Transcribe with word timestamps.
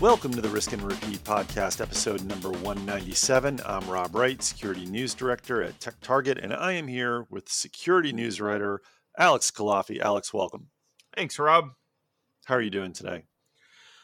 Welcome 0.00 0.32
to 0.32 0.42
the 0.42 0.48
Risk 0.50 0.72
and 0.74 0.82
Repeat 0.82 1.24
podcast, 1.24 1.80
episode 1.80 2.22
number 2.24 2.50
197. 2.50 3.60
I'm 3.64 3.88
Rob 3.88 4.14
Wright, 4.14 4.42
Security 4.42 4.84
News 4.84 5.14
Director 5.14 5.62
at 5.62 5.80
TechTarget, 5.80 6.42
and 6.42 6.52
I 6.52 6.72
am 6.72 6.86
here 6.86 7.26
with 7.30 7.48
security 7.48 8.12
news 8.12 8.38
writer 8.38 8.82
Alex 9.18 9.50
Culafi. 9.50 9.98
Alex, 10.00 10.34
welcome. 10.34 10.66
Thanks, 11.14 11.38
Rob. 11.38 11.70
How 12.44 12.56
are 12.56 12.60
you 12.60 12.68
doing 12.70 12.92
today? 12.92 13.24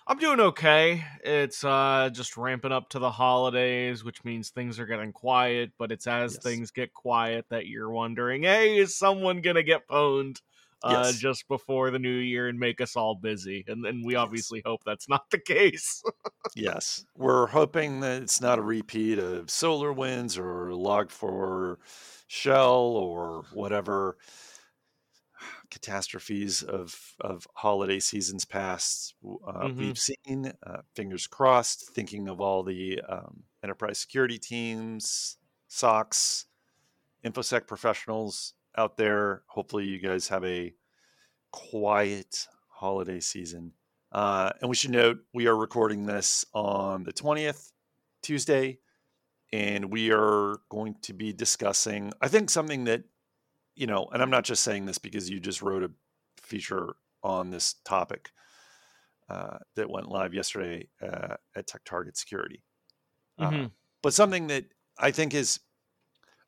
I'm 0.07 0.19
doing 0.19 0.41
okay. 0.41 1.05
It's 1.23 1.63
uh, 1.63 2.09
just 2.11 2.39
ramping 2.39 2.73
up 2.73 2.89
to 2.91 2.99
the 2.99 3.11
holidays, 3.11 4.03
which 4.03 4.25
means 4.25 4.49
things 4.49 4.81
are 4.81 4.87
getting 4.87 5.13
quiet. 5.13 5.73
But 5.79 5.93
it's 5.93 6.07
as 6.07 6.35
Yes. 6.35 6.43
things 6.43 6.71
get 6.71 6.95
quiet 6.95 7.45
that 7.51 7.67
you're 7.67 7.91
wondering, 7.91 8.45
hey, 8.45 8.79
is 8.79 8.97
someone 8.97 9.43
gonna 9.43 9.63
get 9.63 9.87
pwned 9.89 10.39
uh, 10.85 11.13
Yes. 11.13 11.19
just 11.19 11.47
before 11.49 11.91
the 11.91 11.99
new 11.99 12.09
year 12.17 12.49
and 12.49 12.59
make 12.59 12.81
us 12.81 12.97
all 12.97 13.15
busy? 13.15 13.65
And 13.69 13.85
then 13.85 14.03
we 14.05 14.15
Yes. 14.15 14.23
obviously 14.23 14.63
hope 14.65 14.83
that's 14.85 15.09
not 15.09 15.31
the 15.31 15.39
case. 15.39 16.03
Yes. 16.55 17.05
We're 17.17 17.47
hoping 17.47 18.01
that 18.01 18.23
it's 18.23 18.41
not 18.41 18.59
a 18.59 18.63
repeat 18.63 19.19
of 19.19 19.47
SolarWinds 19.47 20.37
or 20.39 20.71
Log4 20.71 21.79
Shell 22.29 22.79
or 22.79 23.43
whatever 23.55 24.19
catastrophes 25.71 26.63
of, 26.63 27.15
of 27.21 27.47
holiday 27.55 27.99
seasons 27.99 28.45
past 28.45 29.15
uh, 29.25 29.69
Mhm. 29.69 29.77
we've 29.79 29.99
seen. 29.99 30.53
Uh, 30.63 30.83
fingers 30.95 31.27
crossed, 31.27 31.91
thinking 31.91 32.29
of 32.29 32.41
all 32.41 32.63
the 32.63 33.01
um, 33.09 33.45
enterprise 33.63 33.99
security 33.99 34.39
teams, 34.39 35.39
SOCs, 35.69 36.47
InfoSec 37.25 37.67
professionals 37.67 38.55
out 38.77 38.97
there. 38.97 39.45
Hopefully, 39.49 39.85
you 39.87 39.99
guys 39.99 40.29
have 40.29 40.45
a 40.45 40.75
quiet 41.53 42.49
holiday 42.69 43.21
season. 43.21 43.73
Uh, 44.11 44.53
and 44.61 44.69
we 44.69 44.77
should 44.77 44.91
note 44.91 45.19
we 45.33 45.47
are 45.47 45.57
recording 45.57 46.05
this 46.07 46.45
on 46.55 47.05
the 47.05 47.13
20th, 47.13 47.73
Tuesday, 48.23 48.81
and 49.53 49.91
we 49.93 50.13
are 50.13 50.57
going 50.71 50.97
to 51.03 51.13
be 51.15 51.33
discussing, 51.33 52.13
I 52.21 52.29
think, 52.29 52.51
something 52.51 52.85
that, 52.85 53.05
you 53.75 53.87
know, 53.87 54.07
and 54.13 54.23
I'm 54.23 54.31
not 54.31 54.45
just 54.45 54.65
saying 54.65 54.87
this 54.87 54.99
because 54.99 55.31
you 55.31 55.41
just 55.41 55.63
wrote 55.63 55.83
a 55.83 55.91
feature 56.39 56.97
on 57.23 57.51
this 57.51 57.75
topic 57.85 58.31
uh, 59.29 59.59
that 59.77 59.91
went 59.91 60.09
live 60.09 60.35
yesterday 60.35 60.89
uh, 61.01 61.37
at 61.57 61.67
TechTarget 61.69 62.17
Security. 62.17 62.65
Uh, 63.39 63.53
Mhm. 63.53 63.73
but 64.03 64.15
something 64.15 64.49
that 64.49 64.67
I 64.99 65.11
think 65.11 65.35
is 65.35 65.61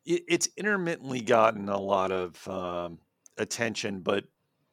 it, 0.05 0.25
it's 0.28 0.48
intermittently 0.56 1.20
gotten 1.20 1.69
a 1.69 1.78
lot 1.80 2.12
of 2.12 2.47
um, 2.48 3.00
attention, 3.38 4.00
but 4.00 4.25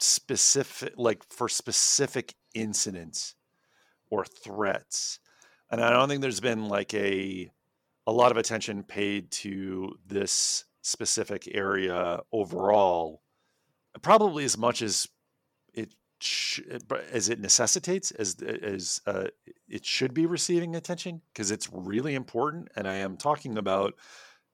specific, 0.01 0.93
like 0.97 1.23
for 1.29 1.47
specific 1.47 2.35
incidents 2.53 3.35
or 4.09 4.25
threats, 4.25 5.19
and 5.69 5.81
I 5.81 5.91
don't 5.91 6.09
think 6.09 6.21
there's 6.21 6.39
been 6.39 6.67
like 6.67 6.93
a 6.93 7.49
a 8.07 8.11
lot 8.11 8.31
of 8.31 8.37
attention 8.37 8.83
paid 8.83 9.31
to 9.31 9.95
this 10.05 10.65
specific 10.81 11.47
area 11.53 12.19
overall, 12.31 13.21
probably 14.01 14.43
as 14.43 14.57
much 14.57 14.81
as 14.81 15.07
it 15.73 15.93
sh- 16.19 16.61
as 17.11 17.29
it 17.29 17.39
necessitates 17.39 18.11
as 18.11 18.35
as 18.41 19.01
uh, 19.05 19.27
it 19.67 19.85
should 19.85 20.13
be 20.13 20.25
receiving 20.25 20.75
attention 20.75 21.21
because 21.33 21.51
it's 21.51 21.69
really 21.71 22.15
important. 22.15 22.69
And 22.75 22.87
I 22.87 22.95
am 22.95 23.17
talking 23.17 23.57
about 23.57 23.93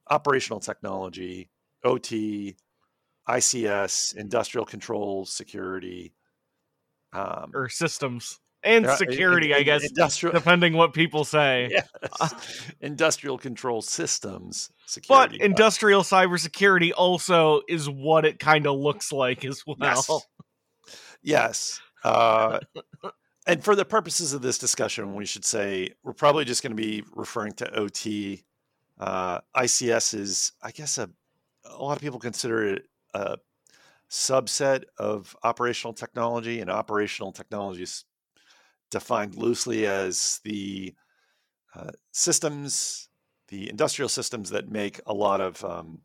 operational 0.09 0.59
technology, 0.59 1.49
OT, 1.83 2.57
ICS, 3.27 4.15
industrial 4.15 4.65
control 4.65 5.25
security, 5.25 6.13
um, 7.13 7.51
or 7.53 7.69
systems 7.69 8.39
and 8.63 8.85
uh, 8.85 8.91
in- 8.91 8.97
security, 8.97 9.53
I 9.53 9.63
guess, 9.63 9.83
industrial. 9.83 10.33
depending 10.35 10.73
what 10.73 10.93
people 10.93 11.23
say. 11.23 11.69
Yes. 11.71 12.71
industrial 12.81 13.37
control 13.37 13.81
systems 13.81 14.69
But 14.77 14.89
security. 14.89 15.41
Uh, 15.41 15.45
industrial 15.45 16.03
cybersecurity 16.03 16.91
also 16.95 17.61
is 17.67 17.89
what 17.89 18.25
it 18.25 18.39
kind 18.39 18.67
of 18.67 18.77
looks 18.77 19.11
like 19.11 19.45
as 19.45 19.63
well. 19.65 19.77
Yes. 19.79 20.21
Yes. 21.21 21.81
Uh, 22.03 22.59
and 23.47 23.63
for 23.63 23.75
the 23.75 23.85
purposes 23.85 24.33
of 24.33 24.41
this 24.41 24.57
discussion, 24.57 25.15
we 25.15 25.25
should 25.25 25.45
say 25.45 25.89
we're 26.03 26.13
probably 26.13 26.45
just 26.45 26.61
going 26.63 26.75
to 26.75 26.81
be 26.81 27.03
referring 27.13 27.53
to 27.53 27.73
OT. 27.73 28.43
Uh, 28.99 29.39
ICS 29.55 30.13
is, 30.13 30.51
I 30.61 30.71
guess, 30.71 30.97
a, 30.97 31.09
a 31.65 31.83
lot 31.83 31.95
of 31.95 32.01
people 32.01 32.19
consider 32.19 32.65
it 32.65 32.87
a 33.17 33.37
subset 34.09 34.83
of 34.97 35.35
operational 35.43 35.93
technology, 35.93 36.61
and 36.61 36.69
operational 36.69 37.31
technology 37.31 37.83
is 37.83 38.05
defined 38.91 39.35
loosely 39.35 39.85
as 39.85 40.39
the 40.43 40.93
uh, 41.75 41.91
systems, 42.11 43.09
the 43.49 43.69
industrial 43.69 44.09
systems 44.09 44.49
that 44.49 44.69
make 44.69 45.01
a 45.05 45.13
lot 45.13 45.41
of, 45.41 45.63
um, 45.63 45.99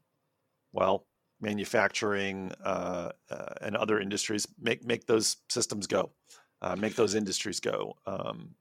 well, 0.73 1.07
manufacturing 1.41 2.53
uh, 2.65 3.11
uh, 3.31 3.55
and 3.61 3.77
other 3.77 4.01
industries 4.01 4.47
make 4.61 4.85
make 4.85 5.07
those 5.07 5.37
systems 5.49 5.87
go, 5.87 6.13
uh, 6.63 6.77
make 6.77 6.95
those 6.95 7.15
industries 7.15 7.61
go. 7.61 7.95
Um, 8.07 8.55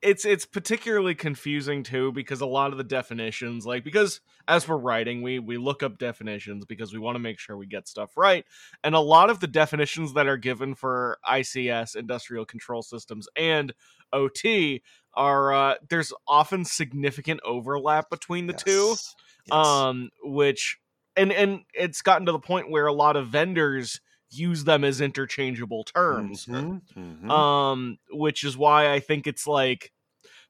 it's 0.00 0.24
it's 0.24 0.46
particularly 0.46 1.14
confusing 1.14 1.82
too 1.82 2.12
because 2.12 2.40
a 2.40 2.46
lot 2.46 2.70
of 2.70 2.78
the 2.78 2.84
definitions 2.84 3.66
like 3.66 3.82
because 3.82 4.20
as 4.46 4.68
we're 4.68 4.76
writing 4.76 5.22
we 5.22 5.38
we 5.38 5.56
look 5.56 5.82
up 5.82 5.98
definitions 5.98 6.64
because 6.64 6.92
we 6.92 6.98
want 6.98 7.16
to 7.16 7.20
make 7.20 7.38
sure 7.38 7.56
we 7.56 7.66
get 7.66 7.88
stuff 7.88 8.16
right 8.16 8.44
and 8.84 8.94
a 8.94 9.00
lot 9.00 9.28
of 9.28 9.40
the 9.40 9.46
definitions 9.46 10.14
that 10.14 10.28
are 10.28 10.36
given 10.36 10.74
for 10.74 11.18
ICS 11.28 11.96
industrial 11.96 12.44
control 12.44 12.82
systems 12.82 13.28
and 13.36 13.74
OT 14.12 14.82
are 15.14 15.52
uh, 15.52 15.74
there's 15.90 16.12
often 16.28 16.64
significant 16.64 17.40
overlap 17.44 18.08
between 18.08 18.46
the 18.46 18.52
two 18.52 18.90
yes, 18.90 19.14
yes. 19.46 19.66
um 19.66 20.10
which 20.22 20.78
and 21.16 21.32
and 21.32 21.62
it's 21.74 22.02
gotten 22.02 22.26
to 22.26 22.32
the 22.32 22.38
point 22.38 22.70
where 22.70 22.86
a 22.86 22.92
lot 22.92 23.16
of 23.16 23.28
vendors 23.28 24.00
use 24.30 24.64
them 24.64 24.84
as 24.84 25.00
interchangeable 25.00 25.84
terms 25.84 26.46
Mhm, 26.46 26.82
mhm. 26.96 27.30
um 27.30 27.98
which 28.10 28.44
is 28.44 28.56
why 28.56 28.92
i 28.92 29.00
think 29.00 29.26
it's 29.26 29.46
like 29.46 29.92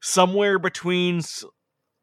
somewhere 0.01 0.59
between 0.59 1.21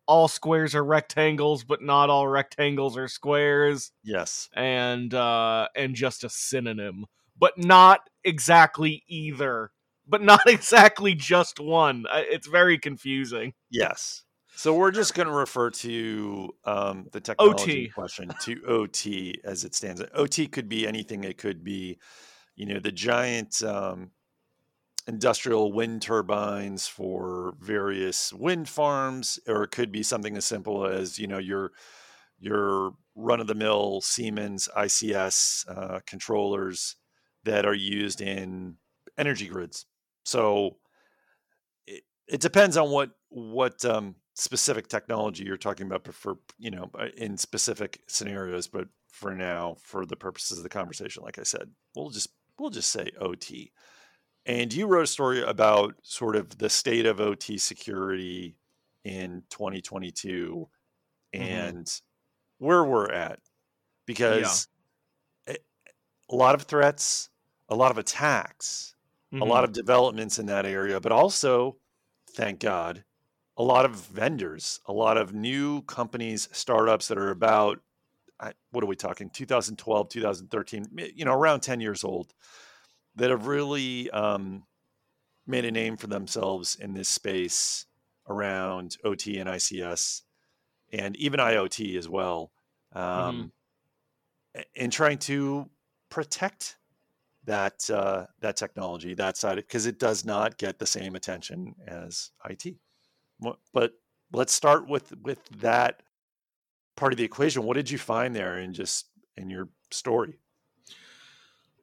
all 0.07 0.27
squares 0.27 0.75
are 0.75 0.83
rectangles 0.83 1.63
but 1.63 1.81
not 1.81 2.09
all 2.09 2.27
rectangles 2.27 2.97
are 2.97 3.07
squares 3.07 3.91
yes, 4.03 4.49
and 4.53 5.13
uh 5.13 5.67
and 5.75 5.95
just 5.95 6.23
a 6.23 6.29
synonym 6.29 7.05
but 7.37 7.57
not 7.57 8.01
exactly 8.23 9.03
either 9.07 9.71
but 10.07 10.21
not 10.21 10.41
exactly 10.47 11.15
just 11.15 11.59
one 11.59 12.05
it's 12.11 12.47
very 12.47 12.77
confusing 12.77 13.53
yes. 13.69 14.23
So 14.55 14.73
we're 14.73 14.91
just 14.91 15.13
going 15.13 15.27
to 15.27 15.33
refer 15.33 15.69
to 15.69 16.55
um, 16.63 17.07
the 17.11 17.19
technology 17.19 17.85
OT. 17.85 17.89
question 17.89 18.31
to 18.43 18.63
OT 18.65 19.41
as 19.43 19.65
it 19.65 19.75
stands. 19.75 20.01
OT 20.13 20.47
could 20.47 20.69
be 20.69 20.87
anything. 20.87 21.23
It 21.23 21.37
could 21.37 21.63
be, 21.63 21.99
you 22.55 22.65
know, 22.65 22.79
the 22.79 22.91
giant 22.91 23.61
um, 23.63 24.11
industrial 25.07 25.71
wind 25.71 26.01
turbines 26.01 26.87
for 26.87 27.55
various 27.59 28.31
wind 28.33 28.69
farms, 28.69 29.39
or 29.47 29.63
it 29.63 29.71
could 29.71 29.91
be 29.91 30.03
something 30.03 30.37
as 30.37 30.45
simple 30.45 30.85
as 30.85 31.19
you 31.19 31.27
know 31.27 31.37
your 31.37 31.71
your 32.39 32.93
run 33.15 33.39
of 33.39 33.47
the 33.47 33.55
mill 33.55 34.01
Siemens 34.01 34.67
ICS 34.75 35.69
uh, 35.69 35.99
controllers 36.05 36.95
that 37.43 37.65
are 37.65 37.75
used 37.75 38.21
in 38.21 38.75
energy 39.17 39.47
grids. 39.47 39.85
So 40.23 40.77
it, 41.85 42.03
it 42.27 42.41
depends 42.41 42.77
on 42.77 42.89
what 42.89 43.11
what 43.29 43.83
um, 43.85 44.15
specific 44.35 44.87
technology 44.89 45.45
you're 45.45 45.57
talking 45.57 45.87
about, 45.87 46.03
but 46.05 46.15
for 46.15 46.37
you 46.59 46.71
know 46.71 46.91
uh, 46.99 47.07
in 47.17 47.37
specific 47.37 48.01
scenarios. 48.07 48.67
But 48.67 48.89
for 49.09 49.35
now, 49.35 49.77
for 49.81 50.05
the 50.05 50.17
purposes 50.17 50.57
of 50.59 50.63
the 50.63 50.69
conversation, 50.69 51.23
like 51.23 51.39
I 51.39 51.43
said, 51.43 51.71
we'll 51.95 52.11
just 52.11 52.29
we'll 52.59 52.69
just 52.71 52.91
say 52.91 53.11
OT. 53.19 53.73
And 54.45 54.73
you 54.73 54.87
wrote 54.87 55.03
a 55.05 55.07
story 55.07 55.41
about 55.43 55.95
sort 56.03 56.35
of 56.35 56.57
the 56.59 56.69
state 56.69 57.05
of 57.07 57.19
OT 57.21 57.57
security 57.57 58.57
in 59.05 59.43
2022 59.49 60.69
Mhm. 61.39 61.41
and 61.41 62.01
where 62.59 62.83
we're 62.85 63.11
at 63.11 63.41
because 64.07 64.67
a 65.47 65.57
a 66.29 66.35
lot 66.35 66.55
of 66.55 66.63
threats, 66.63 67.29
a 67.69 67.75
lot 67.75 67.91
of 67.91 67.97
attacks, 67.99 68.95
a 69.39 69.45
lot 69.45 69.63
of 69.65 69.73
developments 69.73 70.39
in 70.39 70.47
that 70.47 70.65
area, 70.65 70.99
but 71.01 71.11
also, 71.11 71.79
thank 72.31 72.59
God, 72.61 73.05
a 73.57 73.63
lot 73.63 73.85
of 73.85 73.95
vendors, 73.95 74.81
a 74.85 74.93
lot 74.93 75.17
of 75.17 75.33
new 75.33 75.81
companies, 75.83 76.49
startups 76.51 77.07
that 77.07 77.17
are 77.17 77.31
about, 77.31 77.79
what 78.71 78.83
are 78.83 78.87
we 78.87 78.95
talking, 78.95 79.29
2012, 79.29 80.09
2013, 80.09 80.87
you 81.15 81.25
know, 81.25 81.33
around 81.33 81.61
10 81.61 81.79
years 81.79 82.03
old, 82.03 82.33
that 83.15 83.29
have 83.29 83.47
really 83.47 84.11
um, 84.11 84.65
made 85.47 85.65
a 85.65 85.71
name 85.71 85.95
for 85.95 86.07
themselves 86.07 86.75
in 86.75 86.93
this 86.93 87.07
space 87.07 87.85
around 88.27 88.97
OT 89.03 89.37
and 89.37 89.49
ICS 89.49 90.23
and 90.91 91.15
even 91.17 91.39
IoT 91.39 91.97
as 91.97 92.09
well, 92.09 92.51
um, 92.93 93.51
a- 94.55 94.65
in 94.75 94.89
trying 94.91 95.17
to 95.19 95.69
protect 96.09 96.77
that 97.45 97.89
uh, 97.89 98.25
that 98.39 98.57
technology, 98.57 99.13
that 99.13 99.37
side, 99.37 99.55
because 99.57 99.85
it 99.85 99.99
does 99.99 100.25
not 100.25 100.57
get 100.57 100.79
the 100.79 100.85
same 100.85 101.15
attention 101.15 101.75
as 101.87 102.31
IT. 102.49 102.75
But 103.73 103.93
let's 104.31 104.53
start 104.53 104.87
with 104.87 105.13
with 105.21 105.43
that 105.59 106.01
part 106.95 107.13
of 107.13 107.17
the 107.17 107.23
equation. 107.23 107.63
What 107.63 107.75
did 107.75 107.91
you 107.91 107.97
find 107.97 108.35
there 108.35 108.59
in 108.59 108.73
just 108.73 109.07
in 109.37 109.49
your 109.49 109.69
story? 109.91 110.39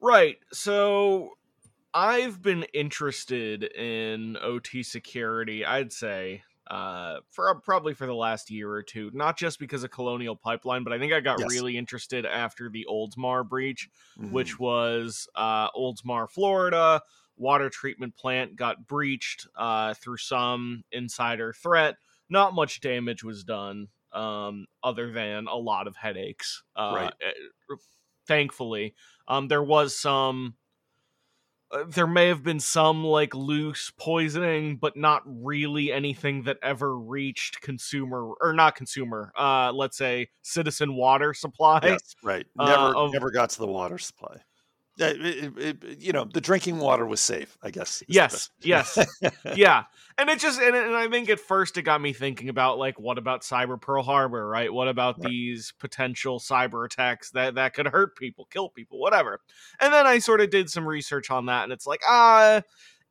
Right. 0.01 0.37
So 0.51 1.31
I've 1.93 2.41
been 2.41 2.63
interested 2.73 3.63
in 3.63 4.37
OT 4.41 4.83
security, 4.83 5.65
I'd 5.65 5.93
say, 5.93 6.43
uh, 6.69 7.17
for 7.29 7.53
probably 7.61 7.93
for 7.93 8.05
the 8.05 8.15
last 8.15 8.49
year 8.49 8.69
or 8.69 8.83
two. 8.83 9.11
Not 9.13 9.37
just 9.37 9.59
because 9.59 9.83
of 9.83 9.91
Colonial 9.91 10.35
Pipeline, 10.35 10.83
but 10.83 10.91
I 10.91 10.99
think 10.99 11.13
I 11.13 11.19
got 11.19 11.39
yes. 11.39 11.49
really 11.51 11.77
interested 11.77 12.25
after 12.25 12.69
the 12.69 12.85
Oldsmar 12.89 13.47
breach, 13.47 13.89
mm-hmm. 14.19 14.31
which 14.31 14.59
was 14.59 15.27
uh, 15.35 15.69
Oldsmar, 15.71 16.29
Florida. 16.29 17.01
Water 17.37 17.69
treatment 17.69 18.15
plant 18.15 18.55
got 18.55 18.87
breached 18.87 19.47
uh, 19.55 19.93
through 19.95 20.17
some 20.17 20.83
insider 20.91 21.53
threat. 21.53 21.95
Not 22.29 22.53
much 22.53 22.79
damage 22.79 23.23
was 23.23 23.43
done, 23.43 23.87
um, 24.11 24.67
other 24.83 25.11
than 25.11 25.47
a 25.47 25.55
lot 25.55 25.87
of 25.87 25.95
headaches. 25.95 26.63
Uh, 26.75 26.93
right. 26.95 27.13
Eh, 27.21 27.75
thankfully, 28.27 28.95
um, 29.27 29.47
there 29.47 29.63
was 29.63 29.95
some. 29.95 30.55
Uh, 31.71 31.85
there 31.87 32.07
may 32.07 32.27
have 32.27 32.43
been 32.43 32.59
some 32.59 33.03
like 33.03 33.33
loose 33.33 33.91
poisoning, 33.97 34.77
but 34.77 34.95
not 34.95 35.23
really 35.25 35.91
anything 35.91 36.43
that 36.43 36.57
ever 36.61 36.97
reached 36.97 37.61
consumer 37.61 38.31
or 38.41 38.53
not 38.53 38.75
consumer. 38.75 39.31
Uh, 39.37 39.71
let's 39.73 39.97
say 39.97 40.29
citizen 40.43 40.95
water 40.95 41.33
supply. 41.33 41.79
Yes, 41.83 42.15
right. 42.21 42.45
Uh, 42.59 42.65
never, 42.65 42.95
of, 42.95 43.11
never 43.11 43.31
got 43.31 43.49
to 43.49 43.59
the 43.59 43.67
water 43.67 43.97
supply. 43.97 44.37
It, 44.97 45.25
it, 45.25 45.57
it, 45.83 45.99
you 45.99 46.11
know, 46.11 46.25
the 46.25 46.41
drinking 46.41 46.77
water 46.77 47.05
was 47.05 47.19
safe. 47.19 47.57
I 47.63 47.71
guess. 47.71 48.03
Yes. 48.07 48.49
Yes. 48.61 48.97
yeah 49.55 49.83
and 50.17 50.29
it 50.29 50.39
just 50.39 50.59
and, 50.59 50.75
and, 50.75 50.95
i 50.95 51.07
think 51.07 51.29
at 51.29 51.39
first 51.39 51.77
it 51.77 51.83
got 51.83 52.01
me 52.01 52.13
thinking 52.13 52.49
about 52.49 52.77
like 52.77 52.99
what 52.99 53.17
about 53.17 53.41
cyber 53.41 53.79
pearl 53.79 54.03
harbor 54.03 54.47
right 54.47 54.71
what 54.71 54.87
about 54.87 55.15
right. 55.19 55.29
these 55.29 55.73
potential 55.79 56.39
cyber 56.39 56.85
attacks 56.85 57.31
that 57.31 57.55
that 57.55 57.73
could 57.73 57.87
hurt 57.87 58.15
people 58.15 58.45
kill 58.45 58.69
people 58.69 58.99
whatever 58.99 59.39
and 59.79 59.93
then 59.93 60.05
i 60.05 60.19
sort 60.19 60.41
of 60.41 60.49
did 60.49 60.69
some 60.69 60.87
research 60.87 61.29
on 61.31 61.45
that 61.45 61.63
and 61.63 61.73
it's 61.73 61.87
like 61.87 62.01
ah 62.07 62.61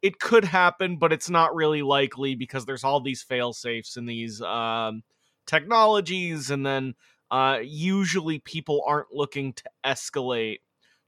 it 0.00 0.18
could 0.18 0.44
happen 0.44 0.96
but 0.96 1.12
it's 1.12 1.30
not 1.30 1.54
really 1.54 1.82
likely 1.82 2.34
because 2.34 2.64
there's 2.64 2.84
all 2.84 3.00
these 3.00 3.22
fail 3.22 3.52
safes 3.52 3.96
and 3.96 4.08
these 4.08 4.40
um, 4.42 5.02
technologies 5.46 6.50
and 6.50 6.66
then 6.66 6.94
uh, 7.30 7.60
usually 7.62 8.40
people 8.40 8.84
aren't 8.86 9.12
looking 9.12 9.54
to 9.54 9.62
escalate 9.84 10.58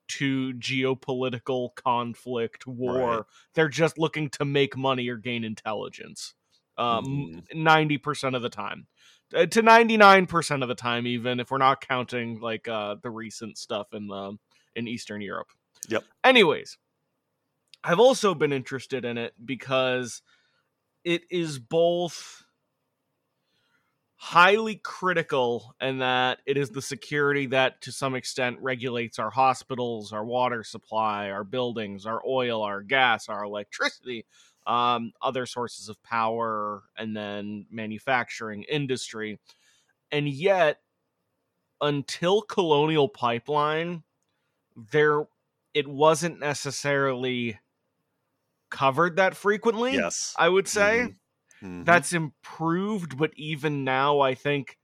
to 0.08 0.52
geopolitical 0.54 1.74
conflict, 1.74 2.66
war. 2.66 2.98
Right. 2.98 3.22
They're 3.54 3.68
just 3.68 3.98
looking 3.98 4.30
to 4.30 4.44
make 4.44 4.76
money 4.76 5.08
or 5.08 5.16
gain 5.16 5.44
intelligence. 5.44 6.34
Um, 6.76 7.42
mm-hmm. 7.52 7.66
90% 7.66 8.36
of 8.36 8.42
the 8.42 8.48
time. 8.48 8.86
Uh, 9.34 9.46
to 9.46 9.62
99% 9.62 10.62
of 10.62 10.68
the 10.68 10.74
time 10.74 11.06
even 11.06 11.40
if 11.40 11.50
we're 11.50 11.58
not 11.58 11.80
counting 11.80 12.38
like 12.40 12.68
uh 12.68 12.94
the 13.02 13.10
recent 13.10 13.56
stuff 13.56 13.88
in 13.92 14.06
the 14.06 14.36
in 14.76 14.86
Eastern 14.86 15.20
Europe. 15.20 15.48
Yep. 15.88 16.04
Anyways, 16.22 16.78
I've 17.82 18.00
also 18.00 18.34
been 18.34 18.52
interested 18.52 19.04
in 19.04 19.18
it 19.18 19.34
because 19.44 20.22
it 21.04 21.22
is 21.30 21.58
both 21.58 22.43
highly 24.24 24.76
critical 24.76 25.74
and 25.80 26.00
that 26.00 26.38
it 26.46 26.56
is 26.56 26.70
the 26.70 26.80
security 26.80 27.44
that 27.44 27.78
to 27.82 27.92
some 27.92 28.14
extent 28.14 28.56
regulates 28.62 29.18
our 29.18 29.28
hospitals 29.28 30.14
our 30.14 30.24
water 30.24 30.64
supply 30.64 31.30
our 31.30 31.44
buildings 31.44 32.06
our 32.06 32.22
oil 32.26 32.62
our 32.62 32.80
gas 32.80 33.28
our 33.28 33.44
electricity 33.44 34.24
um, 34.66 35.12
other 35.20 35.46
sources 35.46 35.88
of 35.88 36.02
power 36.02 36.82
and 36.96 37.16
then 37.16 37.66
manufacturing 37.70 38.64
industry. 38.64 39.38
And 40.10 40.28
yet 40.28 40.78
until 41.80 42.42
colonial 42.42 43.08
pipeline 43.08 44.04
there 44.90 45.24
it 45.74 45.86
wasn't 45.86 46.40
necessarily 46.40 47.58
covered 48.70 49.16
that 49.16 49.36
frequently 49.36 49.94
yes. 49.94 50.34
I 50.38 50.48
would 50.48 50.68
say. 50.68 51.00
Mm-hmm 51.00 51.12
Mm-hmm. 51.64 51.84
That's 51.84 52.12
improved, 52.12 53.16
but 53.16 53.30
even 53.36 53.84
now, 53.84 54.20
I 54.20 54.34
think, 54.34 54.78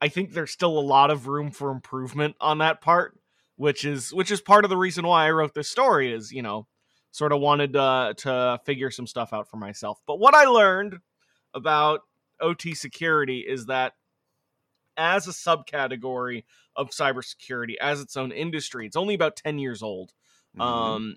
I 0.00 0.08
think 0.08 0.32
there's 0.32 0.52
still 0.52 0.78
a 0.78 0.80
lot 0.80 1.10
of 1.10 1.26
room 1.26 1.50
for 1.50 1.70
improvement 1.70 2.36
on 2.40 2.58
that 2.58 2.80
part, 2.80 3.18
which 3.56 3.84
is 3.84 4.12
which 4.14 4.30
is 4.30 4.40
part 4.40 4.64
of 4.64 4.70
the 4.70 4.76
reason 4.76 5.06
why 5.06 5.26
I 5.26 5.32
wrote 5.32 5.54
this 5.54 5.68
story. 5.68 6.12
Is 6.12 6.32
you 6.32 6.42
know, 6.42 6.66
sort 7.10 7.32
of 7.32 7.40
wanted 7.40 7.72
to 7.72 8.14
to 8.18 8.60
figure 8.64 8.90
some 8.90 9.06
stuff 9.06 9.32
out 9.32 9.48
for 9.48 9.56
myself. 9.56 10.00
But 10.06 10.20
what 10.20 10.34
I 10.34 10.44
learned 10.44 10.98
about 11.54 12.02
OT 12.40 12.74
security 12.74 13.40
is 13.40 13.66
that 13.66 13.94
as 14.96 15.26
a 15.26 15.30
subcategory 15.30 16.44
of 16.76 16.90
cybersecurity, 16.90 17.74
as 17.80 18.00
its 18.00 18.16
own 18.16 18.32
industry, 18.32 18.86
it's 18.86 18.96
only 18.96 19.14
about 19.14 19.36
10 19.36 19.58
years 19.58 19.82
old. 19.82 20.12
Mm-hmm. 20.56 20.60
Um, 20.60 21.16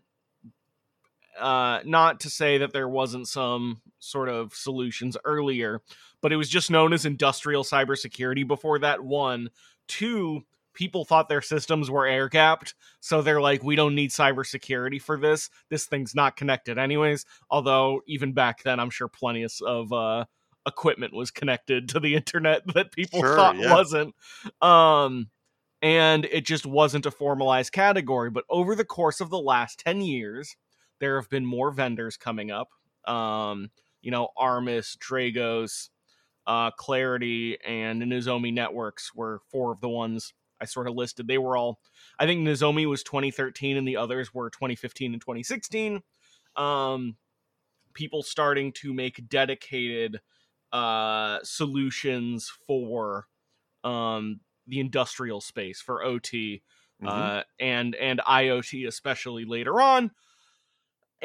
uh, 1.39 1.79
not 1.85 2.19
to 2.21 2.29
say 2.29 2.57
that 2.59 2.73
there 2.73 2.87
wasn't 2.87 3.27
some 3.27 3.81
sort 3.99 4.29
of 4.29 4.53
solutions 4.53 5.17
earlier, 5.25 5.81
but 6.21 6.31
it 6.31 6.37
was 6.37 6.49
just 6.49 6.71
known 6.71 6.93
as 6.93 7.05
industrial 7.05 7.63
cybersecurity 7.63 8.47
before 8.47 8.79
that. 8.79 9.03
One, 9.03 9.49
two, 9.87 10.43
people 10.73 11.05
thought 11.05 11.29
their 11.29 11.41
systems 11.41 11.89
were 11.89 12.05
air 12.05 12.29
gapped, 12.29 12.75
so 12.99 13.21
they're 13.21 13.41
like, 13.41 13.63
we 13.63 13.75
don't 13.75 13.95
need 13.95 14.11
cybersecurity 14.11 15.01
for 15.01 15.17
this. 15.17 15.49
This 15.69 15.85
thing's 15.85 16.15
not 16.15 16.37
connected, 16.37 16.77
anyways. 16.77 17.25
Although 17.49 18.01
even 18.07 18.33
back 18.33 18.63
then, 18.63 18.79
I'm 18.79 18.89
sure 18.89 19.07
plenty 19.07 19.45
of 19.65 19.93
uh, 19.93 20.25
equipment 20.67 21.13
was 21.13 21.31
connected 21.31 21.89
to 21.89 21.99
the 21.99 22.15
internet 22.15 22.63
that 22.73 22.91
people 22.91 23.21
sure, 23.21 23.35
thought 23.35 23.57
yeah. 23.57 23.73
wasn't. 23.73 24.15
Um, 24.61 25.29
and 25.81 26.25
it 26.25 26.45
just 26.45 26.65
wasn't 26.65 27.05
a 27.05 27.11
formalized 27.11 27.71
category. 27.71 28.29
But 28.29 28.45
over 28.49 28.75
the 28.75 28.85
course 28.85 29.21
of 29.21 29.29
the 29.29 29.39
last 29.39 29.79
10 29.79 30.01
years, 30.01 30.55
there 31.05 31.21
have 31.21 31.29
been 31.29 31.45
more 31.45 31.69
vendors 31.69 32.17
coming 32.17 32.49
up. 32.49 32.69
Um, 33.07 33.69
you 34.01 34.09
know, 34.09 34.29
Armis, 34.35 34.97
Dragos, 34.99 35.89
uh, 36.47 36.71
Claroty, 36.71 37.57
and 37.63 38.01
Nozomi 38.01 38.51
Networks 38.51 39.13
were 39.13 39.39
four 39.51 39.71
of 39.71 39.81
the 39.81 39.89
ones 39.89 40.33
I 40.59 40.65
sort 40.65 40.87
of 40.87 40.95
listed. 40.95 41.27
They 41.27 41.37
were 41.37 41.55
all, 41.55 41.79
I 42.17 42.25
think 42.25 42.41
Nozomi 42.41 42.89
was 42.89 43.03
2013 43.03 43.77
and 43.77 43.87
the 43.87 43.97
others 43.97 44.33
were 44.33 44.49
2015 44.49 45.13
and 45.13 45.21
2016. 45.21 46.01
Um, 46.55 47.17
people 47.93 48.23
starting 48.23 48.71
to 48.73 48.91
make 48.91 49.29
dedicated 49.29 50.21
uh, 50.73 51.37
solutions 51.43 52.51
for 52.65 53.27
um, 53.83 54.39
the 54.65 54.79
industrial 54.79 55.39
space 55.39 55.81
for 55.81 56.03
OT 56.03 56.63
mm-hmm. 56.99 57.07
uh, 57.07 57.41
and 57.59 57.93
and 57.93 58.19
IoT, 58.27 58.87
especially 58.87 59.45
later 59.45 59.79
on. 59.79 60.09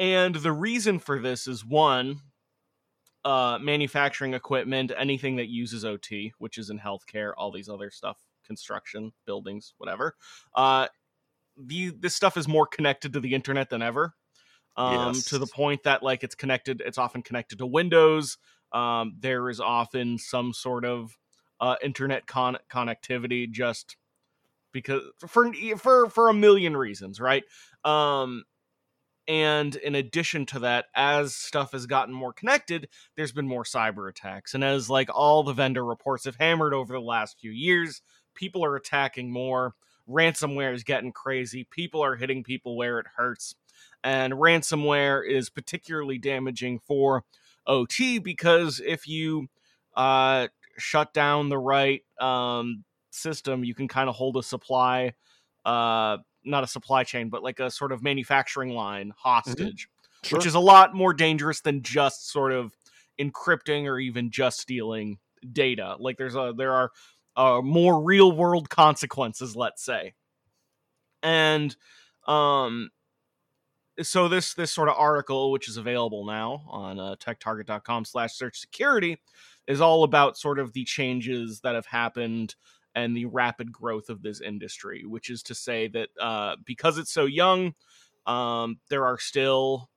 And 0.01 0.33
the 0.33 0.51
reason 0.51 0.97
for 0.97 1.19
this 1.19 1.45
is 1.45 1.63
one, 1.63 2.21
uh, 3.23 3.59
manufacturing 3.61 4.33
equipment, 4.33 4.91
anything 4.97 5.35
that 5.35 5.47
uses 5.47 5.85
OT, 5.85 6.33
which 6.39 6.57
is 6.57 6.71
in 6.71 6.79
healthcare, 6.79 7.33
all 7.37 7.51
these 7.51 7.69
other 7.69 7.91
stuff, 7.91 8.17
construction, 8.43 9.11
buildings, 9.27 9.75
whatever. 9.77 10.15
Uh, 10.55 10.87
the 11.55 11.91
this 11.99 12.15
stuff 12.15 12.35
is 12.35 12.47
more 12.47 12.65
connected 12.65 13.13
to 13.13 13.19
the 13.19 13.35
internet 13.35 13.69
than 13.69 13.83
ever. 13.83 14.15
Um, 14.75 15.13
yes. 15.13 15.25
to 15.25 15.37
the 15.37 15.45
point 15.45 15.83
that 15.83 16.01
like 16.01 16.23
it's 16.23 16.33
connected, 16.33 16.81
it's 16.83 16.97
often 16.97 17.21
connected 17.21 17.59
to 17.59 17.67
Windows. 17.67 18.39
Um, 18.71 19.17
there 19.19 19.51
is 19.51 19.59
often 19.59 20.17
some 20.17 20.51
sort 20.51 20.83
of 20.83 21.15
uh, 21.59 21.75
internet 21.83 22.25
con- 22.25 22.57
connectivity 22.71 23.51
just 23.51 23.97
because 24.71 25.03
for 25.27 25.53
for 25.77 26.09
for 26.09 26.29
a 26.29 26.33
million 26.33 26.75
reasons, 26.75 27.19
right? 27.19 27.43
Um, 27.83 28.45
and 29.27 29.75
in 29.75 29.95
addition 29.95 30.45
to 30.47 30.59
that, 30.59 30.85
as 30.95 31.35
stuff 31.35 31.73
has 31.73 31.85
gotten 31.85 32.13
more 32.13 32.33
connected, 32.33 32.89
there's 33.15 33.31
been 33.31 33.47
more 33.47 33.63
cyber 33.63 34.09
attacks. 34.09 34.53
And 34.53 34.63
as 34.63 34.89
like 34.89 35.09
all 35.13 35.43
the 35.43 35.53
vendor 35.53 35.85
reports 35.85 36.25
have 36.25 36.37
hammered 36.37 36.73
over 36.73 36.93
the 36.93 37.01
last 37.01 37.39
few 37.39 37.51
years, 37.51 38.01
people 38.33 38.65
are 38.65 38.75
attacking 38.75 39.31
more. 39.31 39.75
Ransomware 40.09 40.73
is 40.73 40.83
getting 40.83 41.11
crazy. 41.11 41.65
People 41.69 42.03
are 42.03 42.15
hitting 42.15 42.43
people 42.43 42.75
where 42.75 42.99
it 42.99 43.05
hurts. 43.15 43.55
And 44.03 44.33
ransomware 44.33 45.27
is 45.27 45.49
particularly 45.49 46.17
damaging 46.17 46.79
for 46.79 47.23
OT 47.67 48.17
because 48.19 48.81
if 48.83 49.07
you 49.07 49.47
uh, 49.95 50.47
shut 50.77 51.13
down 51.13 51.49
the 51.49 51.59
right 51.59 52.01
um, 52.19 52.83
system, 53.11 53.63
you 53.63 53.75
can 53.75 53.87
kind 53.87 54.09
of 54.09 54.15
hold 54.15 54.37
a 54.37 54.43
supply 54.43 55.13
uh, 55.65 56.17
not 56.43 56.63
a 56.63 56.67
supply 56.67 57.03
chain, 57.03 57.29
but 57.29 57.43
like 57.43 57.59
a 57.59 57.71
sort 57.71 57.91
of 57.91 58.03
manufacturing 58.03 58.69
line 58.69 59.09
mm-hmm. 59.09 59.29
hostage, 59.29 59.87
mm-hmm. 59.87 60.27
sure. 60.27 60.37
which 60.37 60.45
is 60.45 60.55
a 60.55 60.59
lot 60.59 60.93
more 60.93 61.13
dangerous 61.13 61.61
than 61.61 61.81
just 61.81 62.29
sort 62.29 62.51
of 62.51 62.73
encrypting 63.19 63.85
or 63.85 63.99
even 63.99 64.31
just 64.31 64.59
stealing 64.59 65.17
data. 65.51 65.95
Like 65.99 66.17
there's 66.17 66.35
a 66.35 66.53
there 66.55 66.73
are 66.73 66.91
uh, 67.35 67.61
more 67.61 68.01
real 68.01 68.31
world 68.31 68.69
consequences, 68.69 69.55
let's 69.55 69.83
say, 69.83 70.13
and 71.23 71.75
um, 72.27 72.89
so 74.01 74.27
this 74.27 74.53
this 74.53 74.71
sort 74.71 74.89
of 74.89 74.95
article, 74.97 75.51
which 75.51 75.69
is 75.69 75.77
available 75.77 76.25
now 76.25 76.63
on 76.69 76.99
uh, 76.99 77.15
techtarget.com 77.19 78.05
slash 78.05 78.33
search 78.33 78.59
security, 78.59 79.17
is 79.67 79.81
all 79.81 80.03
about 80.03 80.37
sort 80.37 80.59
of 80.59 80.73
the 80.73 80.83
changes 80.83 81.61
that 81.61 81.75
have 81.75 81.85
happened 81.85 82.55
and 82.95 83.15
the 83.15 83.25
rapid 83.25 83.71
growth 83.71 84.09
of 84.09 84.21
this 84.21 84.41
industry, 84.41 85.05
which 85.05 85.29
is 85.29 85.43
to 85.43 85.55
say 85.55 85.87
that 85.87 86.09
uh, 86.19 86.55
because 86.65 86.97
it's 86.97 87.11
so 87.11 87.25
young, 87.25 87.73
um, 88.25 88.79
there 88.89 89.05
are 89.05 89.17
still 89.17 89.89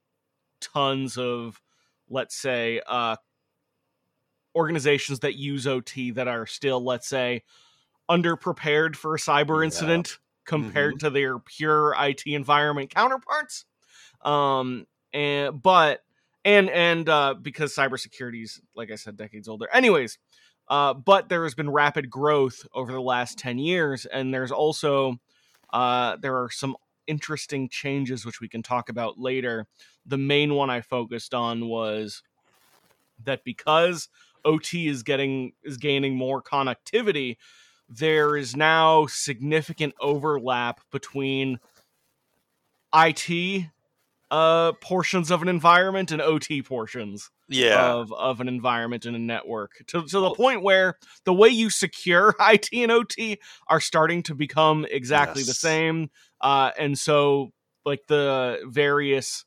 tons 0.61 1.19
of, 1.19 1.61
let's 2.09 2.37
say, 2.37 2.81
uh, 2.87 3.17
organizations 4.55 5.21
that 5.21 5.35
use 5.35 5.67
OT 5.67 6.13
that 6.13 6.29
are 6.29 6.47
still, 6.47 6.83
let's 6.83 7.09
say, 7.09 7.43
underprepared 8.09 8.97
for 8.97 9.15
a 9.15 9.19
cyber 9.19 9.59
Yeah. 9.61 9.65
incident 9.65 10.19
compared 10.45 11.01
to 11.01 11.11
their 11.11 11.39
pure 11.39 11.95
IT 11.99 12.27
environment 12.27 12.91
counterparts. 12.91 13.65
Um, 14.23 14.87
and 15.13 15.63
but 15.63 16.05
and 16.45 16.69
and 16.71 17.09
uh, 17.09 17.35
because 17.35 17.75
cybersecurity 17.75 18.45
is, 18.45 18.61
like 18.75 18.91
I 18.91 18.97
said, 18.97 19.17
decades 19.17 19.49
older. 19.49 19.69
Anyways, 19.73 20.19
uh, 20.69 20.95
but 20.95 21.29
there 21.29 21.45
has 21.45 21.55
been 21.55 21.71
rapid 21.71 22.11
growth 22.11 22.67
over 22.75 22.93
the 22.93 23.01
last 23.01 23.39
ten 23.39 23.59
years, 23.59 24.07
and 24.07 24.33
there's 24.33 24.53
also 24.53 25.17
uh, 25.73 26.17
there 26.17 26.37
are 26.37 26.51
some 26.51 26.77
interesting 27.07 27.69
changes 27.69 28.25
which 28.25 28.41
we 28.41 28.49
can 28.49 28.63
talk 28.63 28.89
about 28.89 29.19
later. 29.19 29.67
The 30.07 30.19
main 30.19 30.55
one 30.55 30.71
I 30.71 30.81
focused 30.81 31.35
on 31.35 31.69
was 31.69 32.23
that 33.25 33.45
because 33.45 34.09
OT 34.45 34.89
is 34.89 35.03
getting 35.03 35.53
is 35.63 35.77
gaining 35.77 36.17
more 36.17 36.43
connectivity, 36.43 37.37
there 37.89 38.37
is 38.37 38.57
now 38.57 39.07
significant 39.07 39.95
overlap 40.01 40.81
between 40.91 41.59
IT 42.95 43.67
uh 44.35 44.73
portions 44.81 45.31
of 45.31 45.43
an 45.43 45.49
environment 45.49 46.11
and 46.11 46.21
OT 46.21 46.61
portions 46.61 47.31
Yeah. 47.49 47.93
of 47.93 48.13
of 48.13 48.41
an 48.41 48.49
environment 48.49 49.05
and 49.07 49.15
a 49.15 49.19
network 49.19 49.71
to, 49.89 50.03
to 50.03 50.21
the 50.21 50.35
point 50.35 50.63
where 50.65 50.99
the 51.25 51.33
way 51.33 51.51
you 51.51 51.71
secure 51.71 52.35
IT 52.41 52.69
and 52.73 52.91
OT 52.91 53.39
are 53.69 53.81
starting 53.81 54.25
to 54.25 54.35
become 54.35 54.87
exactly 54.91 55.43
the 55.45 55.55
same 55.55 56.11
uh 56.41 56.73
and 56.77 56.99
so 56.99 57.51
like 57.85 58.01
the 58.09 58.59
various 58.67 59.45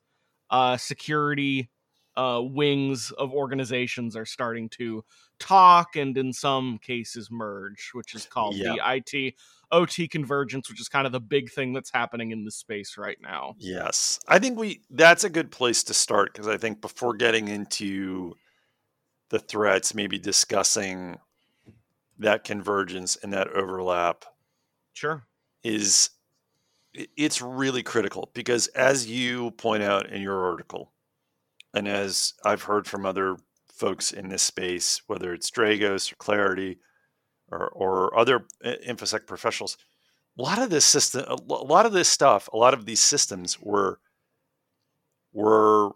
uh 0.52 0.78
security 0.78 1.70
uh 2.16 2.40
wings 2.42 3.12
of 3.12 3.34
organizations 3.34 4.16
are 4.16 4.26
starting 4.26 4.70
to 4.70 5.04
talk 5.40 5.96
and 5.96 6.18
in 6.18 6.34
some 6.34 6.80
cases 6.80 7.30
merge 7.30 7.92
which 7.94 8.16
is 8.16 8.26
called 8.26 8.56
the 8.56 8.80
IT 8.86 9.36
OT 9.72 10.08
convergence 10.08 10.70
which 10.70 10.80
is 10.80 10.88
kind 10.88 11.06
of 11.06 11.12
the 11.12 11.20
big 11.20 11.52
thing 11.52 11.74
that's 11.74 11.92
happening 11.92 12.32
in 12.32 12.44
this 12.46 12.56
space 12.56 12.98
right 12.98 13.18
now. 13.22 13.56
Yes. 13.60 14.20
I 14.28 14.40
think 14.40 14.58
we 14.58 14.82
that's 14.90 15.24
a 15.24 15.30
good 15.30 15.52
place 15.52 15.84
to 15.86 15.94
start 15.94 16.34
because 16.34 16.48
I 16.48 16.58
think 16.58 16.82
before 16.82 17.16
getting 17.16 17.48
into 17.48 18.36
the 19.30 19.40
threats, 19.40 19.94
maybe 19.94 20.18
discussing 20.18 21.18
that 22.20 22.44
convergence 22.44 23.18
and 23.22 23.34
that 23.34 23.50
overlap 23.50 24.26
sure. 24.94 25.28
is 25.64 26.10
it's 26.94 27.42
really 27.42 27.84
critical 27.84 28.32
because 28.34 28.68
as 28.68 29.06
you 29.08 29.52
point 29.52 29.84
out 29.84 30.10
in 30.10 30.22
your 30.22 30.46
article 30.50 30.92
and 31.74 31.88
as 31.88 32.34
I've 32.44 32.64
heard 32.64 32.88
from 32.88 33.06
other 33.06 33.38
folks 33.78 34.12
in 34.12 34.30
this 34.30 34.44
space, 34.44 35.02
whether 35.08 35.34
it's 35.34 35.52
Dragos 35.52 36.12
or 36.12 36.16
Claroty 36.16 36.78
or, 37.50 37.70
or 37.70 38.18
other 38.18 38.46
eh, 38.64 38.76
infosec 38.88 39.28
professionals, 39.28 39.78
a 40.38 40.42
lot 40.42 40.60
of 40.60 40.70
this 40.70 40.86
system, 40.86 41.26
a 41.28 41.34
a 41.34 41.68
lot 41.68 41.86
of 41.86 41.94
this 41.94 42.10
stuff, 42.10 42.50
a 42.54 42.58
lot 42.58 42.74
of 42.74 42.86
these 42.86 43.00
systems 43.00 43.60
were 43.60 44.00
were 45.34 45.92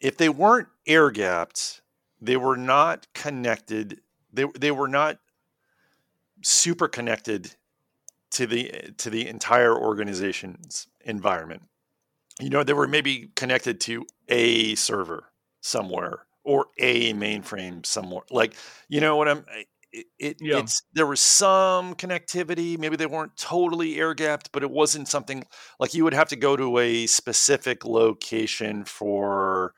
if 0.00 0.16
they 0.16 0.28
weren't 0.28 0.68
air 0.86 1.10
gapped, 1.10 1.82
they 2.20 2.36
were 2.36 2.56
not 2.56 3.06
connected. 3.14 4.00
They 4.32 4.44
they 4.58 4.70
were 4.70 4.88
not 4.88 5.18
super 6.42 6.88
connected 6.88 7.54
to 8.32 8.46
the 8.46 8.92
to 8.98 9.10
the 9.10 9.28
entire 9.28 9.76
organization's 9.76 10.88
environment. 11.04 11.62
You 12.40 12.50
know, 12.50 12.64
they 12.64 12.72
were 12.72 12.88
maybe 12.88 13.30
connected 13.36 13.80
to 13.82 14.06
a 14.28 14.74
server 14.74 15.32
somewhere 15.60 16.26
or 16.44 16.66
a 16.78 17.12
mainframe 17.14 17.84
somewhere. 17.86 18.22
Like, 18.30 18.54
you 18.88 19.00
know 19.00 19.16
what 19.16 19.28
I'm 19.28 19.44
it, 19.92 20.06
it 20.18 20.36
Yeah. 20.40 20.58
it's 20.58 20.82
there 20.94 21.06
was 21.06 21.20
some 21.20 21.94
connectivity. 21.94 22.78
Maybe 22.78 22.96
they 22.96 23.06
weren't 23.06 23.36
totally 23.36 23.98
air 23.98 24.14
gapped, 24.14 24.50
but 24.52 24.62
it 24.62 24.70
wasn't 24.70 25.08
something 25.08 25.44
like 25.78 25.94
you 25.94 26.04
would 26.04 26.14
have 26.14 26.28
to 26.28 26.36
go 26.36 26.56
to 26.56 26.78
a 26.78 27.06
specific 27.06 27.84
location 27.84 28.84
for 28.84 29.74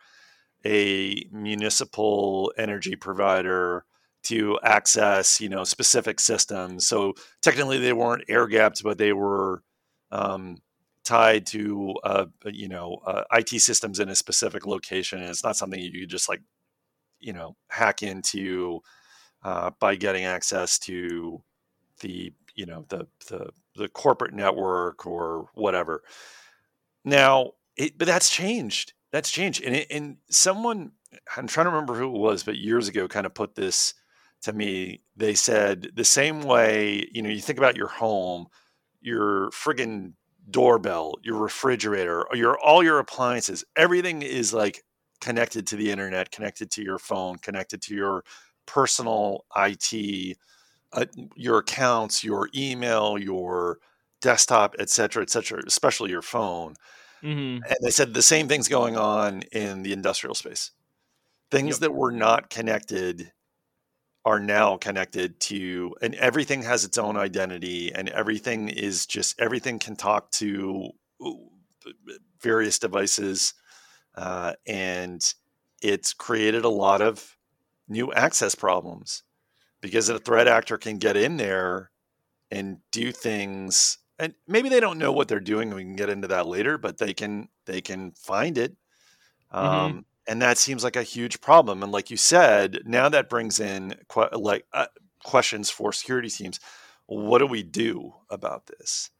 a 0.64 1.26
municipal 1.32 2.52
energy 2.56 2.96
provider 2.96 3.84
to 4.24 4.58
access, 4.62 5.40
you 5.40 5.48
know, 5.48 5.64
specific 5.64 6.18
systems. 6.20 6.86
So 6.86 7.14
technically, 7.42 7.78
they 7.78 7.92
weren't 7.92 8.24
air 8.28 8.46
gapped, 8.46 8.82
but 8.82 8.96
they 8.98 9.12
were 9.12 9.62
um, 10.10 10.58
tied 11.04 11.46
to, 11.46 11.94
uh, 12.04 12.26
you 12.46 12.68
know, 12.68 13.00
uh, 13.06 13.24
IT 13.32 13.50
systems 13.60 14.00
in 14.00 14.08
a 14.08 14.14
specific 14.14 14.66
location. 14.66 15.20
And 15.20 15.28
it's 15.28 15.44
not 15.44 15.56
something 15.56 15.78
you 15.78 15.92
could 16.00 16.08
just 16.08 16.28
like, 16.28 16.40
you 17.20 17.32
know, 17.32 17.56
hack 17.68 18.02
into 18.02 18.80
uh, 19.42 19.70
by 19.78 19.94
getting 19.94 20.24
access 20.24 20.78
to 20.80 21.42
the, 22.00 22.32
you 22.54 22.66
know, 22.66 22.84
the 22.88 23.06
the 23.28 23.50
the 23.76 23.88
corporate 23.88 24.34
network 24.34 25.06
or 25.06 25.46
whatever. 25.54 26.02
Now, 27.04 27.52
it, 27.76 27.98
but 27.98 28.06
that's 28.06 28.30
changed. 28.30 28.92
That's 29.10 29.30
changed. 29.30 29.62
And 29.62 29.76
it, 29.76 29.88
and 29.90 30.16
someone, 30.30 30.92
I'm 31.36 31.46
trying 31.46 31.66
to 31.66 31.70
remember 31.70 31.94
who 31.94 32.14
it 32.14 32.18
was, 32.18 32.42
but 32.42 32.56
years 32.56 32.88
ago, 32.88 33.08
kind 33.08 33.26
of 33.26 33.34
put 33.34 33.54
this 33.54 33.94
to 34.42 34.52
me. 34.52 35.02
They 35.16 35.34
said 35.34 35.90
the 35.94 36.04
same 36.04 36.42
way, 36.42 37.08
you 37.12 37.22
know, 37.22 37.30
you 37.30 37.40
think 37.40 37.58
about 37.58 37.76
your 37.76 37.88
home, 37.88 38.46
your 39.00 39.50
friggin' 39.50 40.12
doorbell, 40.50 41.14
your 41.22 41.38
refrigerator, 41.38 42.26
your 42.32 42.58
all 42.58 42.82
your 42.82 42.98
appliances, 42.98 43.64
everything 43.76 44.22
is 44.22 44.52
like 44.52 44.84
connected 45.20 45.66
to 45.68 45.76
the 45.76 45.90
internet, 45.90 46.30
connected 46.30 46.70
to 46.72 46.82
your 46.82 46.98
phone, 46.98 47.36
connected 47.38 47.82
to 47.82 47.94
your 47.94 48.24
personal 48.66 49.46
IT, 49.56 50.36
uh, 50.92 51.06
your 51.36 51.58
accounts, 51.58 52.24
your 52.24 52.48
email, 52.54 53.18
your 53.18 53.78
desktop, 54.20 54.74
et 54.78 54.90
cetera, 54.90 55.22
et 55.22 55.30
cetera, 55.30 55.62
especially 55.66 56.10
your 56.10 56.22
phone. 56.22 56.74
hmm 57.22 57.66
And 57.68 57.76
they 57.82 57.90
said 57.90 58.14
the 58.14 58.22
same 58.22 58.48
thing's 58.48 58.68
going 58.68 58.96
on 58.96 59.42
in 59.52 59.82
the 59.82 59.92
industrial 59.92 60.34
space. 60.34 60.72
Things 61.50 61.78
Yep. 61.78 61.80
that 61.80 61.94
were 61.94 62.12
not 62.12 62.50
connected 62.50 63.32
are 64.24 64.40
now 64.40 64.76
connected 64.78 65.38
to, 65.40 65.94
and 66.02 66.14
everything 66.16 66.62
has 66.62 66.84
its 66.84 66.96
own 66.98 67.16
identity, 67.16 67.92
and 67.92 68.08
everything 68.10 68.68
is 68.68 69.06
just 69.06 69.38
everything 69.40 69.78
can 69.78 69.96
talk 69.96 70.30
to 70.32 70.90
various 72.40 72.78
devices, 72.78 73.54
uh, 74.16 74.54
and 74.66 75.34
it's 75.82 76.12
created 76.12 76.64
a 76.64 76.70
lot 76.70 77.02
of 77.02 77.36
new 77.88 78.12
access 78.12 78.54
problems. 78.54 79.22
Because 79.80 80.08
a 80.08 80.18
threat 80.18 80.48
actor 80.48 80.78
can 80.78 80.96
get 80.96 81.16
in 81.16 81.36
there 81.36 81.90
and 82.50 82.78
do 82.90 83.12
things 83.12 83.98
and 84.18 84.32
maybe 84.46 84.68
they 84.68 84.80
don't 84.80 84.98
know 84.98 85.12
what 85.12 85.26
they're 85.28 85.40
doing 85.40 85.74
we 85.74 85.82
can 85.82 85.96
get 85.96 86.08
into 86.08 86.28
that 86.28 86.46
later 86.46 86.78
but 86.78 86.98
they 86.98 87.12
can 87.12 87.48
they 87.66 87.80
can 87.80 88.12
find 88.12 88.56
it. 88.56 88.76
Um, 89.50 90.06
and 90.26 90.40
that 90.40 90.56
seems 90.56 90.82
like 90.82 90.96
a 90.96 91.02
huge 91.02 91.40
problem 91.40 91.82
and 91.82 91.92
like 91.92 92.10
you 92.10 92.16
said 92.16 92.80
now 92.86 93.08
that 93.10 93.28
brings 93.28 93.60
in 93.60 93.94
que- 94.08 94.28
like 94.32 94.64
uh, 94.72 94.86
questions 95.24 95.70
for 95.70 95.92
security 95.92 96.30
teams. 96.30 96.60
What 97.06 97.38
do 97.38 97.46
we 97.46 97.64
do 97.64 98.14
about 98.30 98.66
this? 98.66 99.10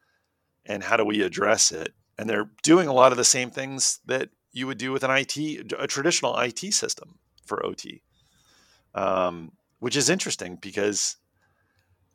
And 0.65 0.85
how 0.85 0.97
do 0.97 1.05
we 1.05 1.23
address 1.23 1.73
it? 1.73 1.93
And 2.17 2.31
they're 2.31 2.49
doing 2.63 2.87
a 2.87 2.93
lot 2.93 3.11
of 3.11 3.19
the 3.19 3.25
same 3.25 3.51
things 3.51 3.99
that 4.07 4.31
you 4.55 4.67
would 4.67 4.79
do 4.79 4.93
with 4.93 5.05
an 5.05 5.11
IT 5.11 5.37
a 5.79 5.87
traditional 5.87 6.39
IT 6.39 6.61
system 6.73 7.19
for 7.45 7.65
OT 7.65 8.03
um, 8.95 9.53
which 9.81 9.97
is 9.97 10.09
interesting 10.09 10.57
because 10.57 11.17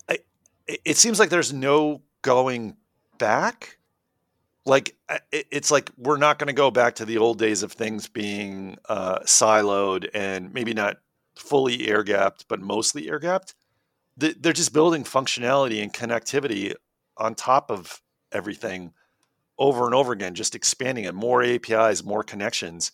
I, 0.10 0.20
it 0.68 0.98
seems 0.98 1.20
like 1.20 1.30
there's 1.30 1.54
no 1.54 2.02
going 2.22 2.78
back. 3.18 3.78
Like 4.66 4.96
it's 5.32 5.72
like 5.72 5.92
we're 5.98 6.18
not 6.18 6.38
going 6.38 6.48
to 6.48 6.54
go 6.54 6.72
back 6.72 6.96
to 6.96 7.06
the 7.06 7.18
old 7.18 7.40
days 7.40 7.64
of 7.64 7.72
things 7.72 8.08
being 8.08 8.78
uh, 8.88 9.20
siloed 9.20 10.10
and 10.14 10.54
maybe 10.54 10.74
not 10.74 10.98
fully 11.36 11.88
air 11.88 12.04
gapped, 12.04 12.48
but 12.48 12.60
mostly 12.60 13.10
air 13.10 13.20
gapped. 13.20 13.56
They're 14.18 14.54
just 14.54 14.74
building 14.74 15.06
functionality 15.06 15.82
and 15.82 15.94
connectivity 15.94 16.74
on 17.18 17.36
top 17.36 17.72
of 17.72 18.02
everything 18.34 18.94
over 19.60 19.86
and 19.86 19.94
over 19.94 20.14
again, 20.14 20.34
just 20.34 20.56
expanding 20.56 21.04
it, 21.04 21.14
more 21.14 21.44
APIs, 21.44 22.04
more 22.04 22.24
connections. 22.24 22.92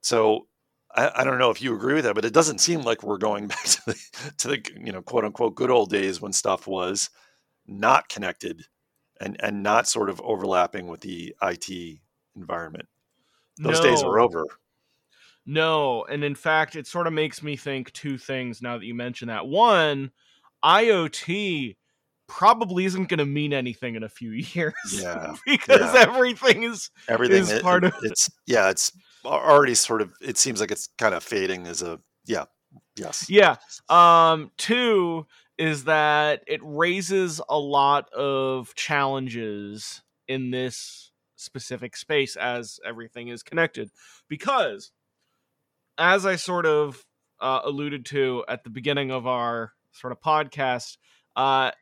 So 0.00 0.46
I, 0.94 1.10
I 1.16 1.24
don't 1.24 1.38
know 1.38 1.50
if 1.50 1.60
you 1.60 1.74
agree 1.74 1.94
with 1.94 2.04
that, 2.04 2.14
but 2.14 2.24
it 2.24 2.32
doesn't 2.32 2.60
seem 2.60 2.82
like 2.82 3.02
we're 3.02 3.18
going 3.18 3.46
back 3.48 3.64
to 3.64 3.86
the 3.86 4.32
to 4.38 4.48
the 4.48 4.64
you 4.82 4.92
know 4.92 5.02
quote 5.02 5.24
unquote 5.24 5.56
good 5.56 5.70
old 5.70 5.90
days 5.90 6.20
when 6.20 6.32
stuff 6.32 6.66
was 6.66 7.10
not 7.66 8.08
connected 8.08 8.64
and 9.20 9.36
and 9.42 9.62
not 9.62 9.88
sort 9.88 10.08
of 10.08 10.20
overlapping 10.22 10.86
with 10.86 11.00
the 11.00 11.34
IT 11.42 11.98
environment. 12.36 12.86
Those 13.58 13.80
no. 13.80 13.90
days 13.90 14.02
are 14.02 14.20
over. 14.20 14.46
No, 15.44 16.04
and 16.04 16.22
in 16.22 16.34
fact, 16.34 16.76
it 16.76 16.86
sort 16.86 17.06
of 17.06 17.12
makes 17.12 17.42
me 17.42 17.56
think 17.56 17.90
two 17.92 18.18
things 18.18 18.60
now 18.62 18.78
that 18.78 18.84
you 18.84 18.94
mention 18.94 19.28
that. 19.28 19.46
One, 19.46 20.10
IoT 20.62 21.76
probably 22.28 22.84
isn't 22.84 23.08
going 23.08 23.18
to 23.18 23.26
mean 23.26 23.52
anything 23.52 23.94
in 23.94 24.02
a 24.02 24.08
few 24.08 24.30
years. 24.54 24.74
Yeah, 24.92 25.34
because 25.46 25.94
yeah. 25.94 26.00
everything 26.00 26.62
is 26.62 26.90
everything 27.08 27.42
is 27.42 27.60
part 27.60 27.84
it, 27.84 27.94
of 27.94 28.04
it's 28.04 28.30
yeah, 28.46 28.70
it's 28.70 28.92
already 29.24 29.74
sort 29.74 30.02
of. 30.02 30.12
It 30.20 30.38
seems 30.38 30.60
like 30.60 30.70
it's 30.70 30.88
kind 30.98 31.14
of 31.14 31.22
fading 31.22 31.66
as 31.66 31.82
a 31.82 31.98
yeah, 32.26 32.44
yes, 32.96 33.28
yeah. 33.28 33.56
Um, 33.88 34.52
two 34.56 35.26
is 35.56 35.84
that 35.84 36.42
it 36.46 36.60
raises 36.62 37.40
a 37.48 37.58
lot 37.58 38.12
of 38.12 38.74
challenges 38.76 40.02
in 40.28 40.52
this 40.52 41.10
specific 41.34 41.96
space 41.96 42.36
as 42.36 42.78
everything 42.84 43.28
is 43.28 43.42
connected 43.42 43.90
because 44.28 44.92
as 45.96 46.26
I 46.26 46.36
sort 46.36 46.66
of 46.66 47.04
uh, 47.40 47.60
alluded 47.64 48.06
to 48.06 48.44
at 48.48 48.64
the 48.64 48.70
beginning 48.70 49.10
of 49.10 49.26
our 49.26 49.72
sort 49.92 50.12
of 50.12 50.20
podcast, 50.20 50.96
uh, 51.36 51.72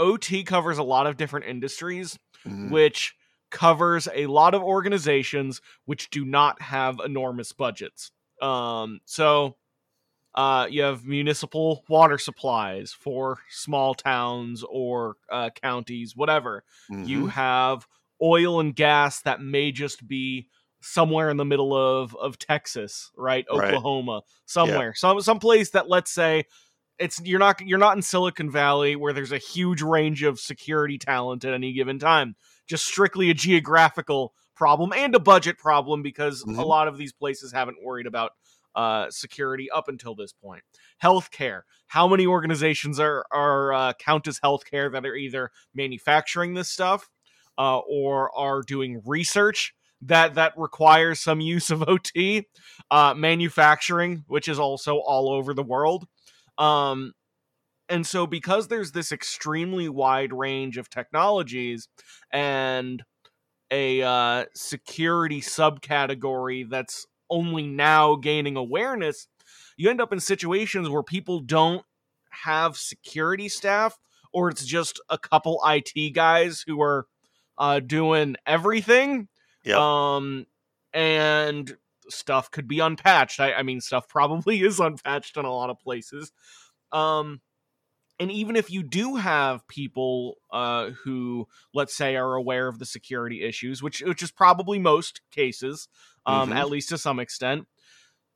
OT 0.00 0.42
covers 0.42 0.78
a 0.78 0.82
lot 0.82 1.06
of 1.06 1.16
different 1.16 1.46
industries, 1.46 2.18
mm-hmm. 2.46 2.70
which 2.70 3.14
covers 3.50 4.08
a 4.14 4.26
lot 4.26 4.54
of 4.54 4.62
organizations 4.62 5.60
which 5.84 6.10
do 6.10 6.24
not 6.24 6.62
have 6.62 7.00
enormous 7.04 7.52
budgets. 7.52 8.10
Um, 8.40 9.00
so 9.04 9.56
uh, 10.34 10.66
you 10.70 10.82
have 10.82 11.04
municipal 11.04 11.84
water 11.88 12.16
supplies 12.16 12.92
for 12.92 13.38
small 13.50 13.94
towns 13.94 14.64
or 14.68 15.16
uh, 15.30 15.50
counties, 15.62 16.16
whatever. 16.16 16.64
Mm-hmm. 16.90 17.04
You 17.04 17.26
have 17.26 17.86
oil 18.22 18.60
and 18.60 18.74
gas 18.74 19.22
that 19.22 19.42
may 19.42 19.72
just 19.72 20.06
be 20.06 20.46
somewhere 20.80 21.28
in 21.28 21.36
the 21.36 21.44
middle 21.44 21.74
of 21.74 22.16
of 22.16 22.38
Texas, 22.38 23.10
right? 23.16 23.44
Oklahoma, 23.50 24.12
right. 24.12 24.22
somewhere, 24.46 24.88
yeah. 24.88 24.92
some 24.94 25.20
some 25.20 25.38
place 25.38 25.70
that 25.70 25.88
let's 25.88 26.10
say 26.10 26.44
it's 27.00 27.20
you're 27.24 27.38
not 27.38 27.60
you're 27.62 27.78
not 27.78 27.96
in 27.96 28.02
Silicon 28.02 28.50
Valley 28.50 28.94
where 28.94 29.12
there's 29.12 29.32
a 29.32 29.38
huge 29.38 29.82
range 29.82 30.22
of 30.22 30.38
security 30.38 30.98
talent 30.98 31.44
at 31.44 31.54
any 31.54 31.72
given 31.72 31.98
time. 31.98 32.36
Just 32.68 32.84
strictly 32.84 33.30
a 33.30 33.34
geographical 33.34 34.34
problem 34.54 34.92
and 34.92 35.14
a 35.14 35.18
budget 35.18 35.58
problem 35.58 36.02
because 36.02 36.44
mm-hmm. 36.44 36.58
a 36.58 36.64
lot 36.64 36.86
of 36.86 36.98
these 36.98 37.12
places 37.12 37.52
haven't 37.52 37.78
worried 37.82 38.06
about 38.06 38.32
uh, 38.74 39.06
security 39.10 39.68
up 39.70 39.88
until 39.88 40.14
this 40.14 40.32
point. 40.32 40.62
Healthcare. 41.02 41.62
How 41.88 42.06
many 42.06 42.26
organizations 42.26 43.00
are 43.00 43.24
are 43.32 43.72
uh, 43.72 43.92
count 43.94 44.28
as 44.28 44.38
healthcare 44.38 44.92
that 44.92 45.04
are 45.04 45.16
either 45.16 45.50
manufacturing 45.74 46.54
this 46.54 46.68
stuff 46.68 47.08
uh, 47.58 47.78
or 47.78 48.30
are 48.36 48.62
doing 48.62 49.02
research 49.06 49.74
that 50.02 50.34
that 50.34 50.52
requires 50.56 51.20
some 51.20 51.40
use 51.40 51.70
of 51.70 51.82
OT, 51.88 52.46
uh, 52.90 53.14
manufacturing, 53.14 54.24
which 54.28 54.48
is 54.48 54.58
also 54.58 54.96
all 54.98 55.30
over 55.30 55.54
the 55.54 55.62
world. 55.62 56.06
Um, 56.60 57.14
and 57.88 58.06
so 58.06 58.26
because 58.26 58.68
there's 58.68 58.92
this 58.92 59.10
extremely 59.10 59.88
wide 59.88 60.32
range 60.32 60.78
of 60.78 60.88
technologies 60.88 61.88
and 62.32 63.02
a 63.72 64.02
uh, 64.02 64.44
security 64.54 65.40
subcategory 65.40 66.68
that's 66.68 67.06
only 67.28 67.66
now 67.66 68.14
gaining 68.14 68.56
awareness, 68.56 69.26
you 69.76 69.90
end 69.90 70.00
up 70.00 70.12
in 70.12 70.20
situations 70.20 70.88
where 70.88 71.02
people 71.02 71.40
don't 71.40 71.84
have 72.30 72.76
security 72.76 73.48
staff 73.48 73.98
or 74.32 74.50
it's 74.50 74.64
just 74.64 75.00
a 75.08 75.18
couple 75.18 75.60
IT 75.66 76.14
guys 76.14 76.62
who 76.64 76.80
are 76.80 77.06
uh, 77.58 77.80
doing 77.80 78.36
everything 78.46 79.28
Yep. 79.64 79.76
Um, 79.76 80.46
and 80.92 81.76
stuff 82.12 82.50
could 82.50 82.68
be 82.68 82.80
unpatched. 82.80 83.40
I, 83.40 83.52
I 83.52 83.62
mean, 83.62 83.80
stuff 83.80 84.08
probably 84.08 84.60
is 84.62 84.80
unpatched 84.80 85.36
in 85.36 85.44
a 85.44 85.52
lot 85.52 85.70
of 85.70 85.78
places. 85.78 86.32
Um, 86.92 87.40
and 88.18 88.30
even 88.30 88.54
if 88.54 88.70
you 88.70 88.82
do 88.82 89.16
have 89.16 89.66
people 89.66 90.36
uh, 90.52 90.90
who, 91.04 91.48
let's 91.72 91.96
say, 91.96 92.16
are 92.16 92.34
aware 92.34 92.68
of 92.68 92.78
the 92.78 92.84
security 92.84 93.42
issues, 93.42 93.82
which 93.82 94.02
which 94.02 94.22
is 94.22 94.30
probably 94.30 94.78
most 94.78 95.22
cases, 95.30 95.88
um, 96.26 96.50
mm-hmm. 96.50 96.58
at 96.58 96.68
least 96.68 96.90
to 96.90 96.98
some 96.98 97.18
extent, 97.18 97.66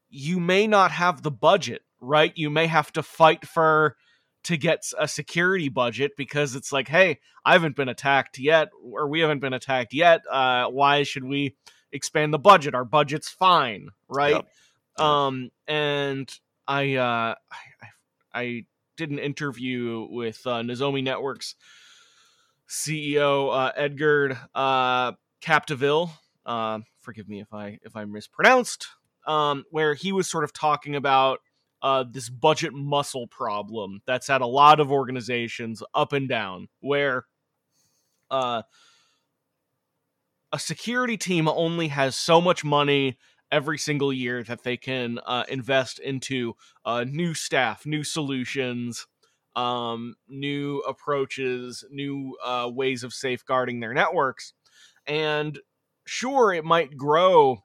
you 0.09 0.41
may 0.41 0.67
not 0.67 0.91
have 0.91 1.23
the 1.23 1.31
budget, 1.31 1.83
right? 2.01 2.33
You 2.35 2.49
may 2.49 2.67
have 2.67 2.93
to 2.93 3.03
fight 3.03 3.47
for 3.47 3.97
to 4.45 4.57
get 4.57 4.85
a 4.99 5.09
security 5.09 5.69
budget 5.69 6.13
because 6.17 6.55
it's 6.55 6.73
like, 6.73 6.89
hey, 6.89 7.19
I 7.45 7.53
haven't 7.53 7.77
been 7.77 7.89
attacked 7.89 8.39
yet, 8.39 8.69
or 8.83 9.09
we 9.09 9.21
haven't 9.21 9.41
been 9.41 9.55
attacked 9.55 9.93
yet. 9.93 10.23
Uh, 10.31 10.67
why 10.69 11.03
should 11.03 11.25
we 11.25 11.57
expand 11.95 12.35
the 12.35 12.39
budget? 12.39 12.75
Our 12.75 12.85
budget's 12.85 13.31
fine, 13.31 13.89
right? 14.09 14.45
Yep. 14.99 15.07
Um, 15.07 15.51
and 15.67 16.31
I, 16.69 16.97
uh, 16.97 17.35
I, 17.51 17.89
I 18.35 18.65
did 18.97 19.11
an 19.11 19.19
interview 19.19 20.07
with 20.11 20.41
uh, 20.47 20.61
Nozomi 20.61 21.03
Networks 21.03 21.55
CEO 22.69 23.55
uh, 23.55 23.73
Edgar 23.77 24.39
uh, 24.55 25.13
Capdevielle. 25.43 26.11
Uh, 26.45 26.81
forgive 27.01 27.29
me 27.29 27.41
if 27.41 27.53
I 27.53 27.79
if 27.83 27.97
I 27.97 28.05
mispronounced. 28.05 28.89
Um, 29.27 29.65
where 29.71 29.95
he 29.95 30.13
was 30.13 30.29
sort 30.29 30.45
of 30.45 30.53
talking 30.53 30.95
about 30.97 31.39
uh, 31.81 32.05
this 32.11 32.29
budget 32.29 32.75
muscle 32.75 33.27
problem 33.27 34.03
that's 34.07 34.29
at 34.29 34.43
a 34.43 34.47
lot 34.47 34.81
of 34.81 34.93
organizations 34.93 35.83
up 35.95 36.13
and 36.13 36.29
down, 36.29 36.69
where 36.81 37.25
uh, 38.31 38.63
a 40.55 40.59
security 40.59 41.17
team 41.17 41.49
only 41.49 41.89
has 41.89 42.15
so 42.15 42.41
much 42.41 42.63
money 42.63 43.19
every 43.51 43.77
single 43.77 44.13
year 44.13 44.45
that 44.45 44.63
they 44.63 44.77
can 44.77 45.19
uh, 45.27 45.43
invest 45.49 45.99
into 45.99 46.55
uh, 46.85 47.05
new 47.09 47.35
staff, 47.35 47.85
new 47.85 48.05
solutions, 48.05 49.09
um, 49.57 50.15
new 50.29 50.79
approaches, 50.87 51.85
new 51.91 52.37
uh, 52.45 52.71
ways 52.73 53.03
of 53.03 53.13
safeguarding 53.13 53.81
their 53.81 53.93
networks. 53.93 54.53
And 55.09 55.59
sure, 56.07 56.53
it 56.53 56.65
might 56.65 56.97
grow 56.97 57.59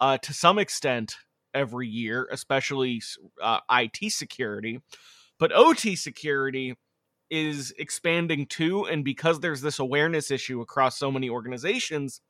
uh, 0.00 0.16
to 0.22 0.32
some 0.32 0.58
extent 0.58 1.16
every 1.52 1.88
year, 1.88 2.26
especially 2.32 3.02
uh, 3.42 3.60
IT 3.70 4.12
security. 4.12 4.80
But 5.38 5.52
OT 5.54 5.94
security 5.94 6.76
is 7.30 7.72
expanding 7.78 8.46
too. 8.46 8.84
And 8.84 9.04
because 9.04 9.40
there's 9.40 9.60
this 9.60 9.78
awareness 9.78 10.30
issue 10.30 10.60
across 10.60 10.98
so 10.98 11.10
many 11.10 11.30
organizations, 11.30 12.20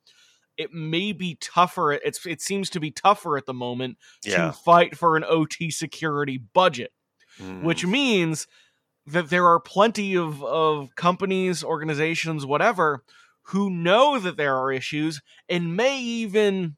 it 0.57 0.73
may 0.73 1.13
be 1.13 1.37
tougher. 1.41 1.93
It's 1.93 2.25
it 2.27 2.43
seems 2.43 2.71
to 2.71 2.81
be 2.81 2.91
tougher 2.91 3.37
at 3.37 3.47
the 3.47 3.55
moment 3.55 3.97
yeah. 4.25 4.47
to 4.47 4.53
fight 4.53 4.97
for 4.97 5.17
an 5.17 5.25
OT 5.25 5.71
security 5.71 6.39
budget, 6.39 6.93
mm. 7.39 7.63
which 7.63 7.87
means 7.87 8.47
that 9.07 9.31
there 9.31 9.47
are 9.47 9.59
plenty 9.59 10.17
of, 10.17 10.45
of 10.45 10.95
companies, 10.95 11.65
organizations, 11.65 12.45
whatever, 12.45 13.03
who 13.45 13.71
know 13.71 14.19
that 14.19 14.37
there 14.37 14.57
are 14.57 14.71
issues 14.71 15.21
and 15.49 15.77
may 15.77 15.99
even 16.01 16.77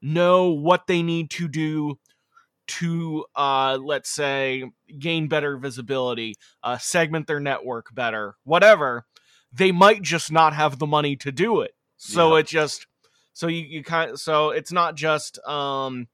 know 0.00 0.48
what 0.50 0.86
they 0.86 1.02
need 1.02 1.30
to 1.30 1.48
do 1.48 1.98
to 2.66 3.24
uh 3.36 3.78
let's 3.82 4.10
say 4.10 4.64
gain 4.98 5.28
better 5.28 5.56
visibility 5.56 6.34
uh 6.62 6.78
segment 6.78 7.26
their 7.26 7.40
network 7.40 7.94
better 7.94 8.36
whatever 8.44 9.04
they 9.52 9.70
might 9.70 10.02
just 10.02 10.32
not 10.32 10.54
have 10.54 10.78
the 10.78 10.86
money 10.86 11.16
to 11.16 11.30
do 11.30 11.60
it 11.60 11.72
so 11.96 12.34
yeah. 12.34 12.40
it 12.40 12.46
just 12.46 12.86
so 13.32 13.46
you, 13.46 13.62
you 13.62 13.82
kind 13.82 14.12
of 14.12 14.20
so 14.20 14.50
it's 14.50 14.72
not 14.72 14.94
just 14.94 15.38
um 15.46 16.08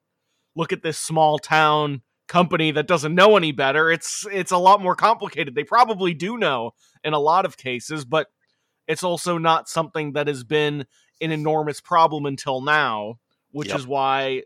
look 0.56 0.72
at 0.72 0.82
this 0.82 0.98
small 0.98 1.38
town 1.38 2.02
company 2.26 2.70
that 2.70 2.86
doesn't 2.86 3.14
know 3.14 3.36
any 3.36 3.52
better 3.52 3.90
it's 3.90 4.26
it's 4.30 4.52
a 4.52 4.58
lot 4.58 4.80
more 4.80 4.94
complicated 4.94 5.54
they 5.54 5.64
probably 5.64 6.14
do 6.14 6.36
know 6.36 6.72
in 7.02 7.12
a 7.12 7.18
lot 7.18 7.44
of 7.44 7.56
cases 7.56 8.04
but 8.04 8.28
it's 8.86 9.02
also 9.02 9.38
not 9.38 9.68
something 9.68 10.12
that 10.12 10.26
has 10.26 10.44
been 10.44 10.84
an 11.20 11.32
enormous 11.32 11.80
problem 11.80 12.26
until 12.26 12.60
now 12.60 13.18
which 13.52 13.68
yep. 13.68 13.78
is 13.78 13.86
why 13.86 14.42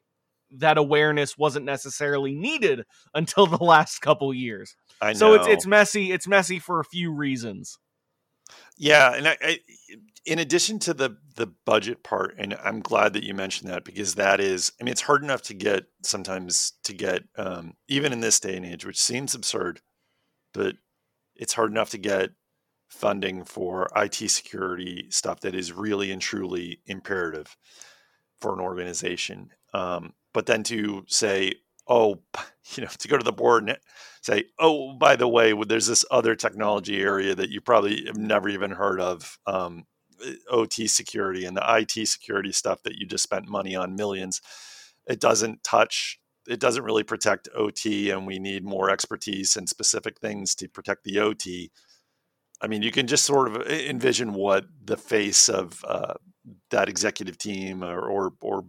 that 0.59 0.79
awareness 0.79 1.37
wasn't 1.37 1.67
necessarily 1.67 2.35
needed 2.35 2.85
until 3.15 3.47
the 3.47 3.57
last 3.65 4.01
couple 4.01 4.33
years. 4.33 4.77
I 5.01 5.13
know. 5.13 5.19
So 5.19 5.35
it's 5.35 5.47
it's 5.49 5.67
messy. 5.67 6.13
It's 6.13 6.29
messy 6.29 6.59
for 6.59 6.81
a 6.81 6.85
few 6.85 7.13
reasons. 7.13 7.79
Yeah, 8.77 9.15
and 9.15 9.29
I, 9.29 9.37
I, 9.41 9.59
in 10.27 10.39
addition 10.39 10.79
to 10.81 10.95
the 10.95 11.17
the 11.37 11.47
budget 11.65 12.03
part, 12.03 12.35
and 12.39 12.55
I'm 12.63 12.81
glad 12.81 13.13
that 13.15 13.25
you 13.25 13.35
mentioned 13.35 13.71
that 13.71 13.85
because 13.85 14.15
that 14.17 14.41
is, 14.41 14.73
I 14.81 14.85
mean, 14.85 14.93
it's 14.93 15.01
hard 15.03 15.23
enough 15.23 15.43
to 15.43 15.55
get 15.55 15.87
sometimes 16.03 16.73
to 16.85 16.93
get 16.93 17.25
um, 17.37 17.75
even 17.89 18.13
in 18.13 18.21
this 18.21 18.41
day 18.41 18.57
and 18.57 18.67
age, 18.67 18.85
which 18.85 19.01
seems 19.01 19.35
absurd, 19.35 19.81
but 20.53 20.77
it's 21.37 21.55
hard 21.55 21.71
enough 21.71 21.91
to 21.91 21.99
get 21.99 22.31
funding 22.89 23.45
for 23.45 23.89
IT 23.97 24.15
security 24.15 25.07
stuff 25.11 25.41
that 25.41 25.55
is 25.55 25.73
really 25.73 26.13
and 26.13 26.23
truly 26.23 26.81
imperative 26.87 27.57
for 28.41 28.55
an 28.55 28.61
organization. 28.61 29.51
Um, 29.73 30.13
but 30.35 30.45
then 30.45 30.63
to 30.65 31.05
say, 31.09 31.55
oh, 31.89 32.21
you 32.75 32.83
know, 32.83 32.91
to 32.99 33.09
go 33.09 33.17
to 33.17 33.25
the 33.25 33.33
board 33.33 33.67
and 33.67 33.79
say, 34.21 34.45
oh, 34.59 34.93
by 34.99 35.17
the 35.17 35.29
way, 35.29 35.55
there's 35.67 35.87
this 35.87 36.05
other 36.11 36.35
technology 36.35 37.01
area 37.01 37.35
that 37.35 37.49
you 37.49 37.63
probably 37.63 38.05
have 38.07 38.19
never 38.19 38.51
even 38.51 38.73
heard 38.73 39.01
of. 39.01 39.39
Um, 39.47 39.87
OT 40.49 40.87
security 40.87 41.45
and 41.45 41.57
the 41.57 41.77
IT 41.77 42.07
security 42.07 42.53
stuff 42.53 42.83
that 42.85 42.95
you 42.95 43.05
just 43.05 43.25
spent 43.25 43.49
money 43.49 43.75
on 43.75 43.97
millions. 43.97 44.41
It 45.07 45.21
doesn't 45.21 45.65
touch 45.65 46.19
it 46.47 46.61
doesn't 46.61 46.85
really 46.85 47.03
protect 47.03 47.49
OT, 47.55 48.11
and 48.11 48.27
we 48.27 48.39
need 48.39 48.65
more 48.65 48.91
expertise 48.91 49.57
and 49.57 49.69
specific 49.69 50.21
things 50.21 50.55
to 50.57 50.69
protect 50.69 51.05
the 51.05 51.19
OT. 51.19 51.71
I 52.61 52.67
mean, 52.67 52.83
you 52.83 52.91
can 52.91 53.07
just 53.07 53.25
sort 53.25 53.49
of 53.49 53.67
envision 53.67 54.35
what 54.35 54.67
the 54.85 54.97
face 54.97 55.49
of 55.49 55.85
uh, 55.87 56.15
that 56.71 56.89
executive 56.89 57.39
team 57.39 57.83
or, 57.83 58.01
or, 58.01 58.33
or 58.41 58.65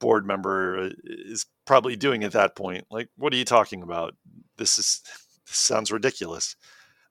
board 0.00 0.26
member 0.26 0.78
uh, 0.78 0.90
is 1.04 1.46
probably 1.66 1.94
doing 1.94 2.24
at 2.24 2.32
that 2.32 2.56
point. 2.56 2.84
Like, 2.90 3.08
what 3.16 3.32
are 3.32 3.36
you 3.36 3.44
talking 3.44 3.82
about? 3.82 4.16
This 4.56 4.78
is 4.78 5.02
this 5.46 5.56
sounds 5.56 5.92
ridiculous, 5.92 6.56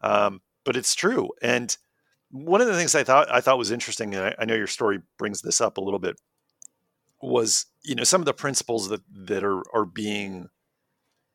um, 0.01 0.41
but 0.65 0.75
it's 0.75 0.95
true. 0.95 1.29
And 1.41 1.75
one 2.31 2.61
of 2.61 2.67
the 2.67 2.75
things 2.75 2.95
I 2.95 3.03
thought 3.03 3.31
I 3.31 3.41
thought 3.41 3.57
was 3.57 3.71
interesting, 3.71 4.13
and 4.13 4.25
I, 4.25 4.35
I 4.39 4.45
know 4.45 4.55
your 4.55 4.67
story 4.67 4.99
brings 5.17 5.41
this 5.41 5.61
up 5.61 5.77
a 5.77 5.81
little 5.81 5.99
bit, 5.99 6.19
was 7.21 7.65
you 7.83 7.95
know 7.95 8.03
some 8.03 8.21
of 8.21 8.25
the 8.25 8.33
principles 8.33 8.89
that 8.89 9.01
that 9.11 9.43
are 9.43 9.63
are 9.73 9.85
being 9.85 10.49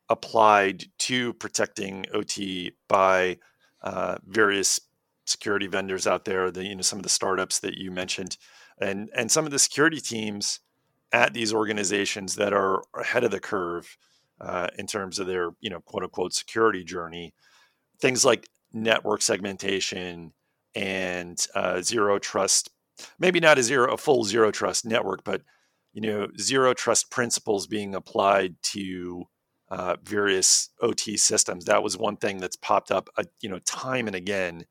applied 0.09 0.85
to 0.99 1.33
protecting 1.33 2.05
OT 2.13 2.73
by 2.87 3.37
uh, 3.81 4.17
various 4.25 4.79
security 5.25 5.67
vendors 5.67 6.07
out 6.07 6.25
there. 6.25 6.51
The 6.51 6.65
you 6.65 6.75
know 6.75 6.81
some 6.81 6.99
of 6.99 7.03
the 7.03 7.09
startups 7.09 7.59
that 7.59 7.75
you 7.75 7.91
mentioned, 7.91 8.37
and 8.79 9.09
and 9.15 9.31
some 9.31 9.45
of 9.45 9.51
the 9.51 9.59
security 9.59 9.99
teams 9.99 10.59
at 11.15 11.33
these 11.33 11.53
organizations 11.53 12.35
that 12.35 12.51
are 12.51 12.83
ahead 12.93 13.23
of 13.23 13.31
the 13.31 13.39
curve 13.39 13.97
uh, 14.41 14.67
in 14.77 14.85
terms 14.85 15.17
of 15.17 15.27
their 15.27 15.51
you 15.61 15.69
know 15.69 15.79
quote 15.79 16.03
unquote 16.03 16.33
security 16.33 16.83
journey. 16.83 17.33
Things 18.01 18.25
like 18.25 18.49
network 18.73 19.21
segmentation 19.21 20.33
and 20.75 21.47
uh, 21.55 21.81
zero 21.81 22.19
trust, 22.19 22.69
maybe 23.17 23.39
not 23.39 23.57
a 23.57 23.63
zero 23.63 23.93
a 23.93 23.97
full 23.97 24.25
zero 24.25 24.51
trust 24.51 24.85
network, 24.85 25.23
but 25.23 25.41
you 25.93 26.01
know, 26.01 26.27
zero 26.37 26.73
trust 26.73 27.09
principles 27.09 27.65
being 27.65 27.95
applied 27.95 28.55
to 28.73 29.23
uh, 29.71 29.95
various 30.03 30.69
OT 30.81 31.15
systems. 31.15 31.63
That 31.63 31.81
was 31.81 31.97
one 31.97 32.17
thing 32.17 32.39
that's 32.39 32.57
popped 32.57 32.91
up, 32.91 33.07
uh, 33.17 33.23
you 33.39 33.47
know, 33.47 33.59
time 33.59 34.07
and 34.07 34.15
again 34.17 34.65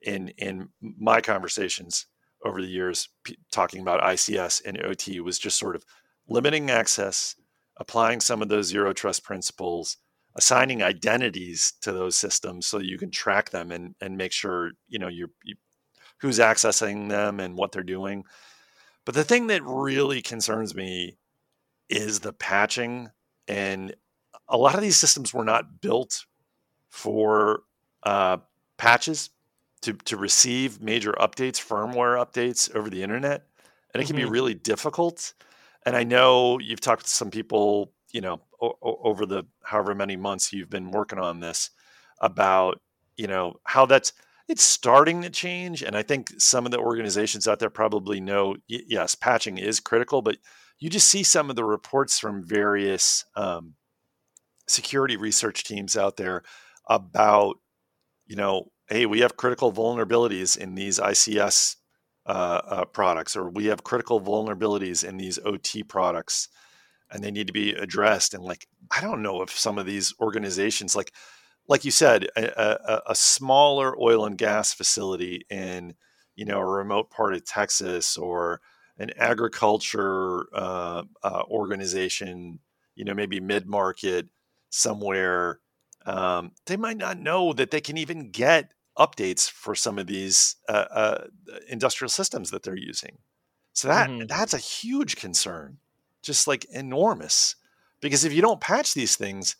in 0.00 0.28
in 0.38 0.70
my 0.80 1.20
conversations 1.20 2.06
over 2.44 2.60
the 2.60 2.68
years, 2.68 3.08
p- 3.24 3.38
talking 3.50 3.80
about 3.80 4.02
ICS 4.02 4.62
and 4.64 4.82
OT 4.82 5.20
was 5.20 5.38
just 5.38 5.58
sort 5.58 5.76
of 5.76 5.84
limiting 6.28 6.70
access, 6.70 7.36
applying 7.78 8.20
some 8.20 8.42
of 8.42 8.48
those 8.48 8.66
zero 8.66 8.92
trust 8.92 9.24
principles, 9.24 9.96
assigning 10.36 10.82
identities 10.82 11.72
to 11.80 11.92
those 11.92 12.16
systems 12.16 12.66
so 12.66 12.78
you 12.78 12.98
can 12.98 13.10
track 13.10 13.50
them 13.50 13.70
and 13.72 13.94
and 14.00 14.16
make 14.16 14.32
sure 14.32 14.72
you 14.88 14.98
know 14.98 15.08
you're 15.08 15.30
you, 15.44 15.54
who's 16.18 16.38
accessing 16.38 17.08
them 17.08 17.40
and 17.40 17.56
what 17.56 17.72
they're 17.72 17.82
doing 17.82 18.24
but 19.04 19.14
the 19.14 19.24
thing 19.24 19.48
that 19.48 19.62
really 19.64 20.22
concerns 20.22 20.74
me 20.74 21.18
is 21.88 22.20
the 22.20 22.32
patching. 22.32 23.10
And 23.46 23.94
a 24.48 24.56
lot 24.56 24.74
of 24.74 24.80
these 24.80 24.96
systems 24.96 25.34
were 25.34 25.44
not 25.44 25.80
built 25.80 26.24
for 26.88 27.62
uh, 28.02 28.38
patches 28.78 29.30
to, 29.84 29.92
to 29.92 30.16
receive 30.16 30.80
major 30.80 31.12
updates, 31.12 31.64
firmware 31.64 32.18
updates 32.18 32.74
over 32.74 32.88
the 32.88 33.02
internet. 33.02 33.46
And 33.92 34.02
it 34.02 34.06
can 34.06 34.16
mm-hmm. 34.16 34.26
be 34.26 34.30
really 34.30 34.54
difficult. 34.54 35.34
And 35.84 35.94
I 35.94 36.04
know 36.04 36.58
you've 36.58 36.80
talked 36.80 37.04
to 37.04 37.10
some 37.10 37.30
people, 37.30 37.92
you 38.12 38.22
know, 38.22 38.40
o- 38.60 38.78
over 38.82 39.26
the 39.26 39.44
however 39.62 39.94
many 39.94 40.16
months 40.16 40.52
you've 40.52 40.70
been 40.70 40.90
working 40.90 41.18
on 41.18 41.40
this 41.40 41.70
about, 42.20 42.80
you 43.16 43.26
know, 43.26 43.56
how 43.64 43.84
that's 43.86 44.12
it's 44.48 44.62
starting 44.62 45.22
to 45.22 45.30
change 45.30 45.82
and 45.82 45.96
i 45.96 46.02
think 46.02 46.28
some 46.36 46.66
of 46.66 46.70
the 46.70 46.78
organizations 46.78 47.48
out 47.48 47.60
there 47.60 47.70
probably 47.70 48.20
know 48.20 48.54
yes 48.68 49.14
patching 49.14 49.56
is 49.56 49.80
critical 49.80 50.20
but 50.20 50.36
you 50.78 50.90
just 50.90 51.08
see 51.08 51.22
some 51.22 51.48
of 51.48 51.56
the 51.56 51.64
reports 51.64 52.18
from 52.18 52.44
various 52.44 53.24
um, 53.36 53.72
security 54.68 55.16
research 55.16 55.64
teams 55.64 55.96
out 55.96 56.18
there 56.18 56.42
about 56.90 57.56
you 58.26 58.36
know 58.36 58.70
hey 58.88 59.06
we 59.06 59.20
have 59.20 59.36
critical 59.36 59.72
vulnerabilities 59.72 60.56
in 60.56 60.74
these 60.74 60.98
ics 60.98 61.76
uh, 62.26 62.60
uh, 62.66 62.84
products 62.86 63.36
or 63.36 63.50
we 63.50 63.66
have 63.66 63.84
critical 63.84 64.20
vulnerabilities 64.20 65.06
in 65.06 65.16
these 65.16 65.38
ot 65.44 65.88
products 65.88 66.48
and 67.10 67.22
they 67.22 67.30
need 67.30 67.46
to 67.46 67.52
be 67.52 67.72
addressed. 67.72 68.34
And 68.34 68.42
like 68.42 68.66
i 68.90 69.00
don't 69.00 69.22
know 69.22 69.42
if 69.42 69.50
some 69.50 69.78
of 69.78 69.86
these 69.86 70.14
organizations 70.20 70.96
like 70.96 71.12
like 71.66 71.84
you 71.84 71.90
said, 71.90 72.26
a, 72.36 72.44
a, 72.44 73.02
a, 73.08 73.14
smaller 73.14 73.98
oil 73.98 74.26
and 74.26 74.36
gas 74.36 74.74
facility 74.74 75.46
in 75.50 75.94
you 76.36 76.44
know 76.44 76.58
a 76.58 76.66
remote 76.66 77.10
part 77.10 77.34
of 77.34 77.44
Texas 77.44 78.16
or 78.16 78.60
an 78.98 79.10
agriculture 79.16 80.46
uh, 80.54 81.04
uh, 81.22 81.42
organization, 81.48 82.58
you 82.94 83.04
know 83.04 83.14
maybe 83.14 83.40
mid 83.40 83.66
market 83.66 84.28
somewhere, 84.70 85.60
um, 86.06 86.52
they 86.66 86.76
might 86.76 86.96
not 86.96 87.18
know 87.18 87.52
that 87.52 87.70
they 87.70 87.80
can 87.80 87.96
even 87.96 88.30
get 88.30 88.72
updates 88.98 89.50
for 89.50 89.74
some 89.74 89.98
of 89.98 90.06
these 90.06 90.56
uh, 90.68 90.86
uh 90.90 91.24
industrial 91.68 92.08
systems 92.08 92.50
that 92.50 92.62
they're 92.62 92.76
using. 92.76 93.18
So 93.72 93.88
that 93.88 94.08
mm-hmm. 94.08 94.26
that's 94.26 94.54
a 94.54 94.58
huge 94.58 95.16
concern, 95.16 95.78
just 96.22 96.46
like 96.46 96.64
enormous, 96.66 97.56
because 98.00 98.24
if 98.24 98.32
you 98.32 98.42
don't 98.42 98.60
patch 98.60 98.94
these 98.94 99.16
things 99.16 99.56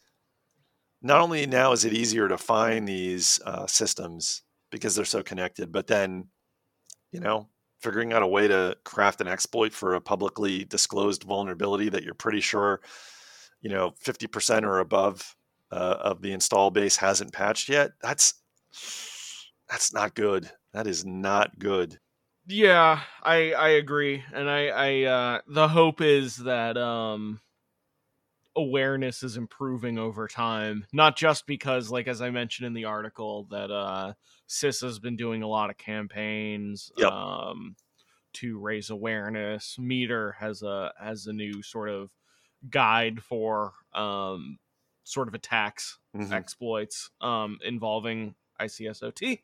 not 1.04 1.20
only 1.20 1.46
now 1.46 1.72
is 1.72 1.84
it 1.84 1.92
easier 1.92 2.28
to 2.28 2.38
find 2.38 2.88
these 2.88 3.38
uh, 3.44 3.66
systems 3.66 4.42
because 4.70 4.96
they're 4.96 5.04
so 5.04 5.22
connected, 5.22 5.70
but 5.70 5.86
then, 5.86 6.28
you 7.12 7.20
know, 7.20 7.46
figuring 7.82 8.14
out 8.14 8.22
a 8.22 8.26
way 8.26 8.48
to 8.48 8.74
craft 8.84 9.20
an 9.20 9.28
exploit 9.28 9.74
for 9.74 9.94
a 9.94 10.00
publicly 10.00 10.64
disclosed 10.64 11.22
vulnerability 11.24 11.90
that 11.90 12.02
you're 12.02 12.14
pretty 12.14 12.40
sure, 12.40 12.80
you 13.60 13.68
know, 13.68 13.92
50% 14.02 14.62
or 14.62 14.78
above 14.78 15.36
uh, 15.70 15.96
of 16.00 16.22
the 16.22 16.32
install 16.32 16.70
base 16.70 16.96
hasn't 16.96 17.34
patched 17.34 17.68
yet. 17.68 17.92
That's 18.02 18.34
that's 19.68 19.92
not 19.92 20.14
good. 20.14 20.50
That 20.72 20.86
is 20.86 21.04
not 21.04 21.58
good. 21.58 21.98
Yeah, 22.46 23.00
I 23.22 23.52
I 23.52 23.68
agree, 23.70 24.22
and 24.32 24.50
I 24.50 24.66
I 24.68 25.02
uh, 25.04 25.40
the 25.46 25.68
hope 25.68 26.00
is 26.00 26.36
that 26.36 26.76
um 26.76 27.40
awareness 28.56 29.22
is 29.22 29.36
improving 29.36 29.98
over 29.98 30.28
time 30.28 30.86
not 30.92 31.16
just 31.16 31.46
because 31.46 31.90
like 31.90 32.06
as 32.06 32.22
i 32.22 32.30
mentioned 32.30 32.66
in 32.66 32.72
the 32.72 32.84
article 32.84 33.46
that 33.50 33.70
uh 33.70 34.12
CISA 34.48 34.82
has 34.84 34.98
been 34.98 35.16
doing 35.16 35.42
a 35.42 35.48
lot 35.48 35.70
of 35.70 35.76
campaigns 35.76 36.92
yep. 36.96 37.10
um 37.10 37.74
to 38.32 38.58
raise 38.58 38.90
awareness 38.90 39.76
MITRE 39.78 40.36
has 40.38 40.62
a 40.62 40.92
has 41.00 41.26
a 41.26 41.32
new 41.32 41.62
sort 41.62 41.88
of 41.88 42.10
guide 42.70 43.22
for 43.22 43.72
um 43.92 44.58
sort 45.02 45.28
of 45.28 45.34
attacks 45.34 45.98
mm-hmm. 46.16 46.32
exploits 46.32 47.10
um 47.20 47.58
involving 47.64 48.34
icsot 48.60 49.38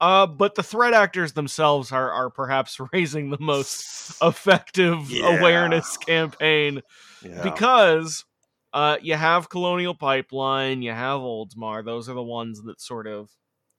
uh, 0.00 0.26
but 0.26 0.54
the 0.54 0.62
threat 0.62 0.92
actors 0.92 1.32
themselves 1.32 1.92
are, 1.92 2.10
are 2.10 2.30
perhaps 2.30 2.78
raising 2.92 3.30
the 3.30 3.38
most 3.40 4.16
effective 4.22 5.10
yeah. 5.10 5.38
awareness 5.38 5.96
campaign 5.96 6.82
yeah. 7.22 7.42
because 7.42 8.24
uh, 8.72 8.96
you 9.00 9.14
have 9.14 9.48
Colonial 9.48 9.94
Pipeline, 9.94 10.82
you 10.82 10.90
have 10.90 11.20
Oldsmar. 11.20 11.84
Those 11.84 12.08
are 12.08 12.14
the 12.14 12.22
ones 12.22 12.60
that 12.64 12.80
sort 12.80 13.06
of 13.06 13.30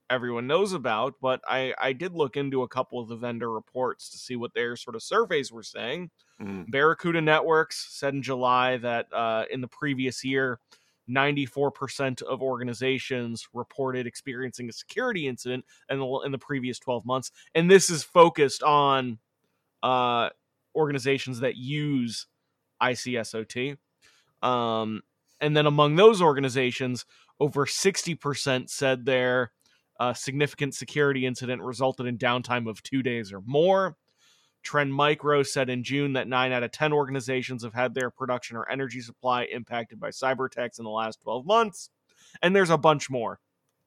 everyone 0.08 0.46
knows 0.46 0.72
about. 0.72 1.14
But 1.20 1.42
I, 1.46 1.74
I 1.78 1.92
did 1.92 2.14
look 2.14 2.36
into 2.36 2.62
a 2.62 2.68
couple 2.68 2.98
of 2.98 3.08
the 3.08 3.16
vendor 3.16 3.52
reports 3.52 4.08
to 4.10 4.18
see 4.18 4.36
what 4.36 4.54
their 4.54 4.74
sort 4.74 4.96
of 4.96 5.02
surveys 5.02 5.52
were 5.52 5.62
saying. 5.62 6.10
Mm. 6.40 6.70
Barracuda 6.70 7.20
Networks 7.20 7.88
said 7.90 8.14
in 8.14 8.22
July 8.22 8.78
that 8.78 9.06
uh, 9.12 9.44
in 9.50 9.60
the 9.60 9.68
previous 9.68 10.24
year, 10.24 10.60
94% 11.08 12.22
of 12.22 12.42
organizations 12.42 13.48
reported 13.52 14.06
experiencing 14.06 14.68
a 14.68 14.72
security 14.72 15.28
incident 15.28 15.64
in 15.88 15.98
the, 15.98 16.20
in 16.24 16.32
the 16.32 16.38
previous 16.38 16.78
12 16.78 17.04
months. 17.04 17.30
And 17.54 17.70
this 17.70 17.90
is 17.90 18.02
focused 18.02 18.62
on 18.62 19.18
uh, 19.82 20.30
organizations 20.74 21.40
that 21.40 21.56
use 21.56 22.26
ICSOT. 22.82 23.76
Um, 24.42 25.02
and 25.40 25.56
then 25.56 25.66
among 25.66 25.96
those 25.96 26.22
organizations, 26.22 27.04
over 27.40 27.66
60% 27.66 28.70
said 28.70 29.04
their 29.04 29.52
uh, 29.98 30.14
significant 30.14 30.74
security 30.74 31.26
incident 31.26 31.62
resulted 31.62 32.06
in 32.06 32.18
downtime 32.18 32.68
of 32.68 32.82
two 32.82 33.02
days 33.02 33.32
or 33.32 33.40
more. 33.46 33.96
Trend 34.66 34.92
Micro 34.92 35.42
said 35.44 35.70
in 35.70 35.84
June 35.84 36.14
that 36.14 36.26
nine 36.26 36.52
out 36.52 36.64
of 36.64 36.72
10 36.72 36.92
organizations 36.92 37.62
have 37.62 37.72
had 37.72 37.94
their 37.94 38.10
production 38.10 38.56
or 38.56 38.68
energy 38.68 39.00
supply 39.00 39.44
impacted 39.44 40.00
by 40.00 40.10
cyber 40.10 40.46
attacks 40.46 40.78
in 40.78 40.84
the 40.84 40.90
last 40.90 41.20
12 41.22 41.46
months. 41.46 41.88
And 42.42 42.54
there's 42.54 42.70
a 42.70 42.76
bunch 42.76 43.08
more. 43.08 43.38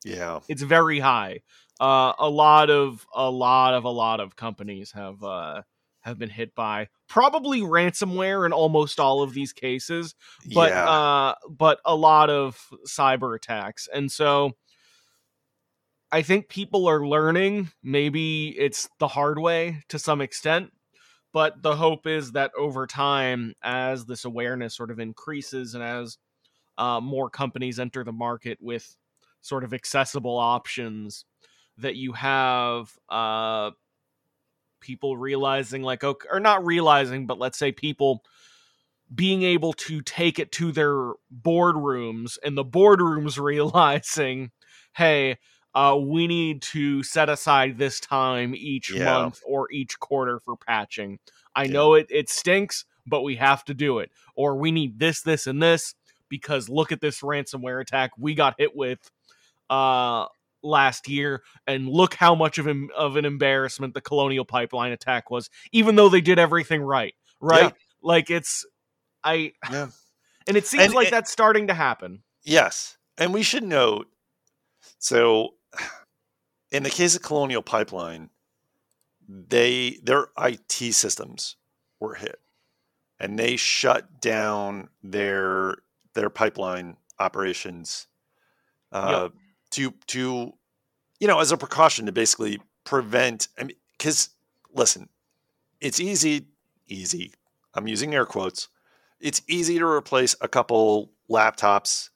Yeah. 0.06 0.40
It's 0.48 0.62
very 0.62 1.00
high. 1.00 1.42
Uh, 1.80 2.14
a 2.18 2.30
lot 2.30 2.70
of, 2.70 3.06
a 3.14 3.30
lot 3.30 3.74
of, 3.74 3.84
a 3.84 3.90
lot 3.90 4.22
of 4.22 4.38
companies 4.38 4.94
have, 4.94 5.22
uh, 5.22 5.64
have 6.02 6.18
been 6.18 6.30
hit 6.30 6.56
by 6.56 6.88
probably 7.10 7.60
ransomware 7.60 8.46
in 8.46 8.54
almost 8.54 9.02
all 9.02 9.22
of 9.22 9.34
these 9.34 9.52
cases 9.52 10.16
but 10.54 10.70
yeah. 10.70 10.90
uh 10.90 11.36
but 11.50 11.82
a 11.84 11.94
lot 11.94 12.30
of 12.30 12.58
cyber 12.88 13.36
attacks 13.36 13.90
and 13.94 14.10
so 14.10 14.54
I 16.12 16.22
think 16.24 16.50
people 16.50 16.88
are 16.88 17.06
learning. 17.06 17.72
Maybe 17.84 18.50
it's 18.58 18.90
the 19.00 19.08
hard 19.08 19.40
way 19.40 19.84
to 19.90 20.00
some 20.00 20.22
extent, 20.22 20.72
but 21.34 21.62
the 21.62 21.76
hope 21.76 22.08
is 22.08 22.32
that 22.32 22.52
over 22.58 22.88
time, 22.88 23.54
as 23.62 24.06
this 24.06 24.26
awareness 24.26 24.76
sort 24.76 24.92
of 24.92 25.00
increases 25.00 25.76
and 25.76 25.84
as 25.84 26.18
uh, 26.78 27.00
more 27.00 27.30
companies 27.30 27.80
enter 27.80 28.04
the 28.04 28.12
market 28.12 28.58
with 28.62 28.98
sort 29.42 29.64
of 29.64 29.74
accessible 29.74 30.38
options, 30.38 31.26
that 31.78 31.96
you 31.96 32.14
have 32.14 32.92
uh, 33.10 33.72
people 34.82 35.16
realizing, 35.16 35.84
like, 35.84 36.04
okay, 36.04 36.28
or 36.32 36.40
not 36.40 36.66
realizing, 36.66 37.28
but 37.28 37.38
let's 37.38 37.58
say 37.58 37.72
people 37.72 38.24
being 39.14 39.44
able 39.44 39.74
to 39.74 40.02
take 40.02 40.40
it 40.40 40.52
to 40.54 40.72
their 40.72 41.14
boardrooms 41.34 42.38
and 42.44 42.58
the 42.58 42.66
boardrooms 42.66 43.40
realizing, 43.44 44.52
hey, 44.96 45.38
uh, 45.76 45.98
we 46.02 46.28
need 46.28 46.62
to 46.62 47.04
set 47.04 47.30
aside 47.30 47.78
this 47.78 48.00
time 48.00 48.54
each 48.56 48.92
Yeah. 48.92 49.06
month 49.06 49.42
or 49.46 49.72
each 49.72 50.00
quarter 50.00 50.40
for 50.40 50.56
patching. 50.58 51.20
I 51.56 51.64
Yeah. 51.66 51.72
know 51.72 51.94
it, 51.94 52.08
it 52.10 52.30
stinks, 52.30 52.86
but 53.06 53.22
we 53.22 53.36
have 53.36 53.64
to 53.66 53.74
do 53.74 54.00
it. 54.00 54.12
Or 54.36 54.56
we 54.56 54.72
need 54.72 55.00
this, 55.00 55.22
this, 55.22 55.48
and 55.48 55.62
this 55.62 55.96
because 56.30 56.70
look 56.70 56.92
at 56.92 57.02
this 57.02 57.22
ransomware 57.22 57.82
attack 57.82 58.12
we 58.18 58.34
got 58.36 58.56
hit 58.58 58.76
with 58.76 59.00
uh, 59.70 60.26
last 60.64 61.08
year, 61.08 61.44
and 61.68 61.88
look 61.88 62.16
how 62.16 62.34
much 62.36 62.58
of, 62.58 62.68
em- 62.68 62.90
of 62.98 63.16
an 63.16 63.26
embarrassment 63.26 63.94
the 63.94 64.02
Colonial 64.02 64.46
Pipeline 64.46 64.92
attack 64.92 65.30
was, 65.32 65.50
even 65.72 65.96
though 65.96 66.10
they 66.10 66.22
did 66.22 66.40
everything 66.40 66.82
right. 66.82 67.14
Right? 67.40 67.64
Yeah. 67.64 67.70
Like 68.02 68.30
it's, 68.30 68.66
I, 69.24 69.54
Yeah. 69.72 69.90
and 70.48 70.58
it 70.58 70.66
seems 70.66 70.84
And 70.86 70.94
like 70.94 71.10
that's 71.12 71.32
starting 71.32 71.68
to 71.68 71.74
happen. 71.74 72.24
Yes. 72.44 72.98
And 73.18 73.34
we 73.34 73.44
should 73.44 73.64
note 73.64 74.08
so 74.98 75.50
in 76.72 76.84
the 76.84 76.90
case 76.90 77.16
of 77.16 77.22
Colonial 77.22 77.62
Pipeline, 77.62 78.30
they 79.28 80.00
their 80.04 80.28
IT 80.38 80.94
systems 80.94 81.56
were 82.00 82.16
hit 82.16 82.40
and 83.20 83.38
they 83.38 83.56
shut 83.56 84.22
down 84.22 84.90
their 85.04 85.78
their 86.14 86.30
pipeline 86.30 86.98
operations 87.20 88.08
uh, 88.92 89.30
to 89.72 89.94
to 90.08 90.54
you 91.20 91.28
know 91.28 91.40
as 91.40 91.52
a 91.52 91.58
precaution 91.58 92.06
to 92.06 92.12
basically 92.12 92.60
prevent 92.86 93.50
I 93.58 93.66
mean 93.66 93.78
cuz 94.00 94.30
listen 94.74 95.10
it's 95.80 96.00
easy 96.00 96.48
easy 96.88 97.34
I'm 97.74 97.88
using 97.88 98.14
air 98.14 98.26
quotes 98.26 98.70
it's 99.20 99.42
easy 99.48 99.78
to 99.78 99.86
replace 99.86 100.36
a 100.42 100.48
couple 100.48 101.12
laptops 101.30 102.10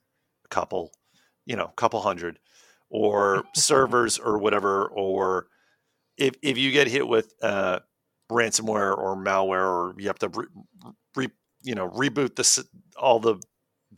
a 0.45 0.47
couple 0.47 0.93
you 1.45 1.55
know 1.55 1.65
a 1.65 1.73
couple 1.73 2.01
hundred 2.01 2.39
or 2.93 3.43
servers 3.55 4.19
or 4.19 4.37
whatever 4.37 4.85
or 4.85 5.47
if 6.17 6.35
if 6.41 6.57
you 6.57 6.71
get 6.71 6.87
hit 6.87 7.07
with 7.07 7.33
uh, 7.41 7.79
ransomware 8.31 8.95
or 8.95 9.17
malware 9.17 9.65
or 9.65 9.95
you 9.97 10.07
have 10.07 10.19
to 10.19 10.29
re, 10.29 10.45
re, 11.15 11.27
you 11.63 11.75
know 11.75 11.89
reboot 11.89 12.35
the 12.35 12.65
all 12.95 13.19
the 13.19 13.35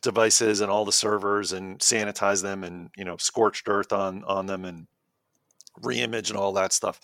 devices 0.01 0.61
and 0.61 0.71
all 0.71 0.85
the 0.85 0.91
servers 0.91 1.51
and 1.51 1.79
sanitize 1.79 2.41
them 2.41 2.63
and 2.63 2.89
you 2.95 3.03
know 3.03 3.17
scorched 3.17 3.67
earth 3.67 3.91
on 3.91 4.23
on 4.23 4.45
them 4.45 4.63
and 4.65 4.87
reimage 5.83 6.29
and 6.29 6.37
all 6.37 6.53
that 6.53 6.71
stuff. 6.71 6.99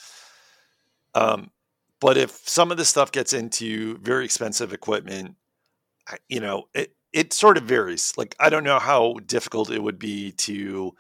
Um, 1.14 1.52
but 2.00 2.18
if 2.18 2.32
some 2.48 2.72
of 2.72 2.78
this 2.78 2.88
stuff 2.88 3.12
gets 3.12 3.34
into 3.34 3.98
very 3.98 4.24
expensive 4.24 4.74
equipment 4.74 5.36
you 6.30 6.40
know 6.40 6.66
it 6.74 6.96
it 7.12 7.34
sort 7.34 7.58
of 7.58 7.64
varies. 7.64 8.14
Like 8.18 8.34
i 8.40 8.50
don't 8.50 8.64
know 8.64 8.80
how 8.80 9.18
difficult 9.26 9.70
it 9.70 9.84
would 9.84 10.00
be 10.00 10.32
to 10.32 10.96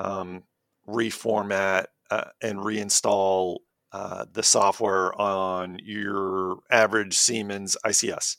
um, 0.00 0.44
reformat 0.88 1.86
uh, 2.10 2.30
and 2.42 2.58
reinstall 2.58 3.58
uh, 3.92 4.24
the 4.32 4.42
software 4.42 5.18
on 5.20 5.78
your 5.82 6.60
average 6.70 7.16
Siemens 7.16 7.76
ICS. 7.84 8.38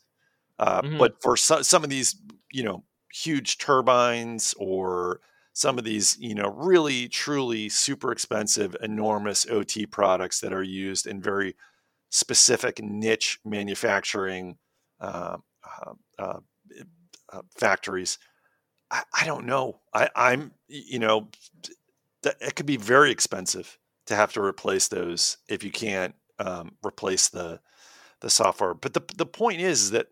Uh, 0.59 0.81
Mhm. 0.81 0.97
But 0.97 1.21
for 1.21 1.37
so, 1.37 1.61
some 1.61 1.83
of 1.83 1.89
these, 1.89 2.15
you 2.51 2.63
know, 2.63 2.85
huge 3.13 3.57
turbines 3.57 4.53
or 4.57 5.21
some 5.53 5.77
of 5.77 5.83
these, 5.83 6.17
you 6.19 6.35
know, 6.35 6.49
really 6.49 7.09
truly 7.09 7.67
super 7.69 8.11
expensive, 8.11 8.75
enormous 8.81 9.45
OT 9.49 9.85
products 9.85 10.39
that 10.41 10.53
are 10.53 10.63
used 10.63 11.07
in 11.07 11.21
very 11.21 11.55
specific 12.11 12.81
niche 12.83 13.39
manufacturing 13.45 14.59
uh, 15.01 15.37
uh, 16.19 16.39
uh, 17.31 17.41
factories. 17.57 18.17
I, 18.91 19.03
I 19.21 19.25
don't 19.25 19.47
know. 19.47 19.79
I, 19.93 20.09
I'm, 20.15 20.53
you 20.67 20.99
know, 20.99 21.29
it 22.23 22.55
could 22.55 22.65
be 22.67 22.77
very 22.77 23.11
expensive 23.11 23.77
to 24.07 24.15
have 24.15 24.33
to 24.33 24.41
replace 24.43 24.89
those 24.89 25.37
if 25.49 25.63
you 25.63 25.71
can't 25.71 26.15
um, 26.39 26.73
replace 26.85 27.29
the 27.29 27.59
the 28.21 28.29
software. 28.29 28.73
But 28.73 28.93
the 28.93 29.03
the 29.17 29.25
point 29.25 29.61
is 29.61 29.91
that 29.91 30.07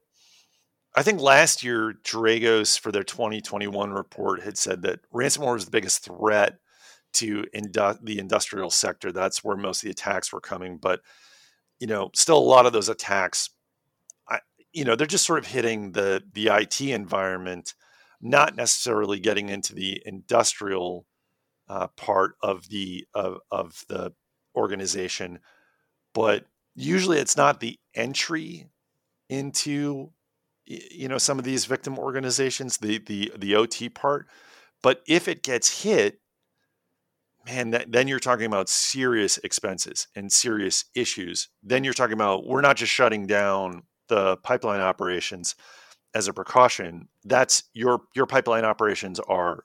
I 0.95 1.03
think 1.03 1.21
last 1.21 1.63
year 1.63 1.93
Dragos 2.03 2.79
for 2.79 2.91
their 2.91 3.03
2021 3.03 3.91
report 3.91 4.41
had 4.41 4.57
said 4.57 4.81
that 4.83 4.99
ransomware 5.13 5.53
was 5.53 5.65
the 5.65 5.71
biggest 5.71 6.03
threat 6.03 6.57
to 7.13 7.45
indu- 7.55 7.99
the 8.03 8.19
industrial 8.19 8.69
sector. 8.69 9.11
That's 9.11 9.43
where 9.43 9.57
most 9.57 9.79
of 9.83 9.85
the 9.87 9.91
attacks 9.91 10.33
were 10.33 10.41
coming. 10.41 10.77
But 10.77 11.01
you 11.79 11.87
know, 11.87 12.11
still 12.15 12.37
a 12.37 12.39
lot 12.39 12.65
of 12.65 12.73
those 12.73 12.89
attacks, 12.89 13.49
I, 14.29 14.39
you 14.73 14.85
know, 14.85 14.95
they're 14.95 15.07
just 15.07 15.25
sort 15.25 15.39
of 15.39 15.47
hitting 15.47 15.93
the 15.93 16.23
the 16.33 16.47
IT 16.47 16.81
environment, 16.81 17.75
not 18.21 18.55
necessarily 18.55 19.19
getting 19.19 19.49
into 19.49 19.73
the 19.73 20.01
industrial 20.05 21.05
uh, 21.67 21.87
part 21.95 22.35
of 22.41 22.69
the 22.69 23.05
of, 23.13 23.39
of 23.51 23.83
the 23.87 24.13
organization, 24.55 25.39
but 26.13 26.45
usually 26.75 27.19
it's 27.19 27.37
not 27.37 27.59
the 27.59 27.77
entry 27.95 28.67
into 29.29 30.11
you 30.65 31.07
know 31.07 31.17
some 31.17 31.39
of 31.39 31.45
these 31.45 31.65
victim 31.65 31.97
organizations, 31.97 32.77
the 32.77 32.97
the 32.99 33.31
the 33.37 33.55
OT 33.55 33.89
part. 33.89 34.27
But 34.81 35.01
if 35.07 35.27
it 35.27 35.43
gets 35.43 35.83
hit, 35.83 36.19
man, 37.45 37.71
that, 37.71 37.91
then 37.91 38.07
you're 38.07 38.19
talking 38.19 38.45
about 38.45 38.69
serious 38.69 39.37
expenses 39.39 40.07
and 40.15 40.31
serious 40.31 40.85
issues. 40.95 41.49
Then 41.61 41.83
you're 41.83 41.93
talking 41.93 42.13
about 42.13 42.47
we're 42.47 42.61
not 42.61 42.77
just 42.77 42.91
shutting 42.91 43.27
down 43.27 43.83
the 44.07 44.37
pipeline 44.37 44.81
operations 44.81 45.55
as 46.13 46.27
a 46.27 46.33
precaution. 46.33 47.07
That's 47.23 47.63
your 47.73 48.01
your 48.15 48.25
pipeline 48.25 48.65
operations 48.65 49.19
are 49.19 49.63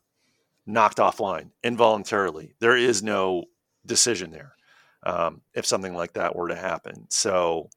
knocked 0.67 0.99
offline 0.99 1.51
involuntarily. 1.63 2.55
There 2.59 2.77
is 2.77 3.03
no 3.03 3.45
decision 3.87 4.31
there 4.31 4.55
um, 5.03 5.43
if 5.55 5.67
something 5.67 5.95
like 5.95 6.15
that 6.15 6.35
were 6.35 6.49
to 6.49 6.57
happen. 6.57 7.07
So, 7.11 7.69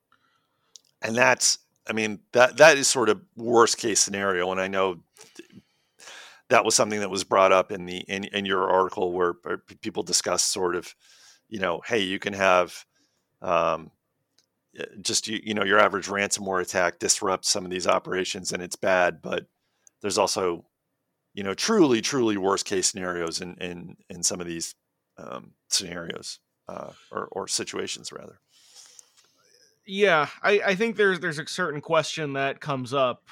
and 1.02 1.16
that's, 1.16 1.60
I 1.90 1.94
mean, 1.94 2.20
that 2.32 2.58
that 2.58 2.78
is 2.78 2.88
sort 2.88 3.10
of 3.10 3.22
worst 3.36 3.78
case 3.78 4.00
scenario. 4.00 4.52
And 4.52 4.62
I 4.62 4.68
know 4.68 5.04
that 6.50 6.64
was 6.64 6.76
something 6.76 7.02
that 7.02 7.10
was 7.10 7.24
brought 7.24 7.52
up 7.52 7.72
in 7.72 7.86
the 7.86 7.98
in, 8.08 8.24
in 8.26 8.46
your 8.46 8.70
article 8.70 9.12
where 9.12 9.34
people 9.82 10.04
discuss 10.04 10.44
sort 10.44 10.76
of, 10.76 10.94
you 11.50 11.60
know, 11.60 11.82
hey, 11.86 12.00
you 12.00 12.20
can 12.20 12.34
have 12.34 12.86
um, 13.42 13.92
just 15.02 15.28
you, 15.28 15.40
you 15.44 15.54
know 15.54 15.64
your 15.64 15.80
average 15.80 16.08
ransomware 16.08 16.62
attack 16.62 17.00
disrupts 17.00 17.50
some 17.50 17.66
of 17.66 17.72
these 17.72 17.88
operations 17.88 18.52
and 18.52 18.62
it's 18.62 18.76
bad, 18.76 19.22
but 19.22 19.46
there's 20.02 20.18
also 20.18 20.66
you 21.34 21.44
know 21.44 21.54
truly 21.54 22.02
truly 22.02 22.38
worst 22.38 22.66
case 22.66 22.88
scenarios 22.88 23.42
in 23.42 23.56
in 23.56 23.98
in 24.10 24.24
some 24.24 24.40
of 24.40 24.48
these 24.48 24.76
um, 25.18 25.52
scenarios 25.70 26.40
uh, 26.68 26.92
or 27.12 27.28
or 27.32 27.48
situations 27.48 28.12
rather. 28.12 28.40
Yeah, 29.86 30.28
I, 30.44 30.62
I 30.66 30.76
think 30.76 30.98
there's 30.98 31.20
there's 31.20 31.40
a 31.40 31.48
certain 31.48 31.82
question 31.82 32.34
that 32.34 32.60
comes 32.60 32.94
up 32.94 33.24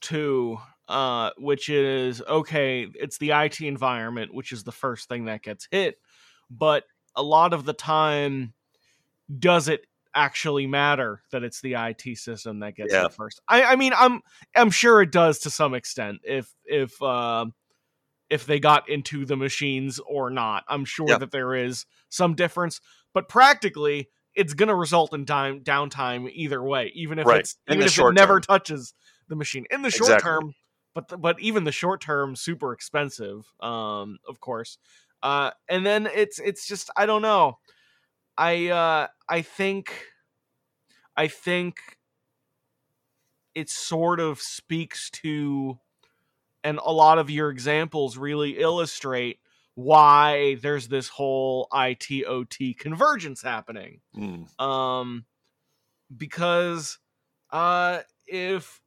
too, 0.00 0.58
uh, 0.88 1.30
which 1.38 1.68
is 1.68 2.22
okay, 2.28 2.86
it's 2.94 3.18
the 3.18 3.30
IT 3.30 3.60
environment, 3.60 4.34
which 4.34 4.52
is 4.52 4.62
the 4.62 4.72
first 4.72 5.08
thing 5.08 5.24
that 5.24 5.42
gets 5.42 5.66
hit, 5.70 5.96
but 6.50 6.84
a 7.16 7.22
lot 7.22 7.52
of 7.52 7.64
the 7.64 7.72
time, 7.72 8.52
does 9.38 9.68
it 9.68 9.86
actually 10.14 10.66
matter 10.66 11.22
that 11.32 11.42
it's 11.44 11.60
the 11.60 11.76
IT 11.76 12.16
system 12.18 12.60
that 12.60 12.74
gets 12.76 12.92
Yeah. 12.92 13.02
hit 13.02 13.12
first? 13.12 13.40
I, 13.48 13.62
I 13.64 13.76
mean, 13.76 13.92
I'm 13.96 14.20
I'm 14.56 14.70
sure 14.70 15.02
it 15.02 15.12
does 15.12 15.38
to 15.40 15.50
some 15.50 15.74
extent 15.74 16.20
if 16.24 16.52
if 16.64 17.00
um 17.02 17.54
if 18.30 18.46
they 18.46 18.60
got 18.60 18.88
into 18.88 19.24
the 19.24 19.36
machines 19.36 20.00
or 20.06 20.30
not. 20.30 20.64
I'm 20.68 20.84
sure 20.84 21.08
Yeah. 21.08 21.18
that 21.18 21.30
there 21.30 21.54
is 21.54 21.86
some 22.10 22.34
difference, 22.34 22.80
but 23.14 23.28
practically 23.28 24.08
it's 24.34 24.54
going 24.54 24.68
to 24.68 24.74
result 24.74 25.14
in 25.14 25.24
time 25.26 25.60
downtime 25.64 26.30
either 26.32 26.62
way, 26.62 26.92
even 26.94 27.18
if 27.18 27.26
Right. 27.26 27.40
it's 27.40 27.56
In 27.66 27.74
even 27.74 27.86
if 27.86 27.98
it 27.98 28.08
never 28.08 28.38
term. 28.38 28.42
touches 28.42 28.94
the 29.28 29.36
machine. 29.36 29.64
In 29.70 29.82
the 29.82 29.90
short 29.90 30.10
Exactly. 30.10 30.30
term, 30.30 30.54
but 30.94 31.08
the, 31.08 31.16
but 31.18 31.40
even 31.40 31.64
the 31.64 31.72
short 31.72 32.00
term 32.00 32.36
super 32.36 32.72
expensive 32.72 33.46
um 33.60 34.18
of 34.28 34.40
course. 34.40 34.78
Uh 35.22 35.50
and 35.68 35.84
then 35.86 36.06
it's 36.14 36.38
it's 36.38 36.66
just 36.66 36.90
I 36.96 37.06
don't 37.06 37.22
know. 37.22 37.58
I 38.38 38.68
uh 38.68 39.08
I 39.28 39.42
think 39.42 39.92
I 41.16 41.28
think 41.28 41.98
it 43.54 43.68
sort 43.68 44.20
of 44.20 44.40
speaks 44.40 45.10
to 45.10 45.78
and 46.64 46.78
a 46.84 46.92
lot 46.92 47.18
of 47.18 47.30
your 47.30 47.50
examples 47.50 48.18
really 48.18 48.58
illustrate 48.58 49.40
why 49.74 50.56
there's 50.56 50.88
this 50.88 51.08
whole 51.08 51.68
IT 51.72 52.24
OT 52.24 52.74
convergence 52.74 53.42
happening. 53.42 54.00
Mm. 54.14 54.48
Um, 54.58 55.26
because 56.16 56.98
uh, 57.50 58.02
if 58.26 58.82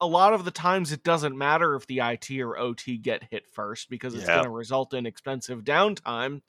a 0.00 0.06
lot 0.06 0.34
of 0.34 0.44
the 0.44 0.50
times 0.50 0.92
it 0.92 1.02
doesn't 1.02 1.36
matter 1.36 1.74
if 1.74 1.86
the 1.86 2.00
IT 2.00 2.42
or 2.42 2.58
OT 2.58 2.98
get 2.98 3.24
hit 3.24 3.46
first 3.46 3.88
because 3.88 4.14
it's 4.14 4.28
Yeah. 4.28 4.34
going 4.34 4.44
to 4.44 4.50
result 4.50 4.92
in 4.92 5.06
expensive 5.06 5.62
downtime. 5.64 6.42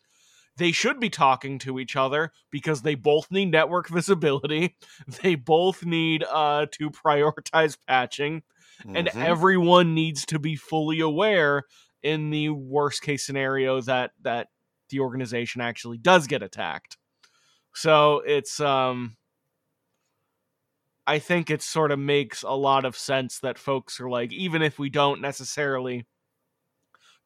They 0.57 0.71
should 0.71 0.99
be 0.99 1.09
talking 1.09 1.59
to 1.59 1.79
each 1.79 1.95
other 1.95 2.31
because 2.49 2.81
they 2.81 2.95
both 2.95 3.29
need 3.31 3.51
network 3.51 3.89
visibility. 3.89 4.77
They 5.21 5.35
both 5.35 5.85
need 5.85 6.23
uh, 6.23 6.67
to 6.73 6.89
prioritize 6.89 7.77
patching, 7.87 8.43
and 8.93 9.11
Mhm. 9.13 9.15
everyone 9.19 9.93
needs 9.93 10.25
to 10.27 10.39
be 10.39 10.55
fully 10.55 10.99
aware 10.99 11.63
in 12.03 12.29
the 12.29 12.49
worst 12.49 13.01
case 13.01 13.25
scenario 13.25 13.81
that 13.81 14.11
that 14.21 14.49
the 14.89 14.99
organization 14.99 15.61
actually 15.61 15.97
does 15.97 16.27
get 16.27 16.43
attacked. 16.43 16.97
So 17.73 18.19
it's 18.25 18.59
um 18.59 19.17
I 21.07 21.19
think 21.19 21.49
it 21.49 21.61
sort 21.61 21.91
of 21.91 21.99
makes 21.99 22.41
a 22.43 22.51
lot 22.51 22.85
of 22.85 22.97
sense 22.97 23.39
that 23.39 23.59
folks 23.59 23.99
are 23.99 24.09
like 24.09 24.31
even 24.33 24.61
if 24.61 24.79
we 24.79 24.89
don't 24.89 25.21
necessarily 25.21 26.05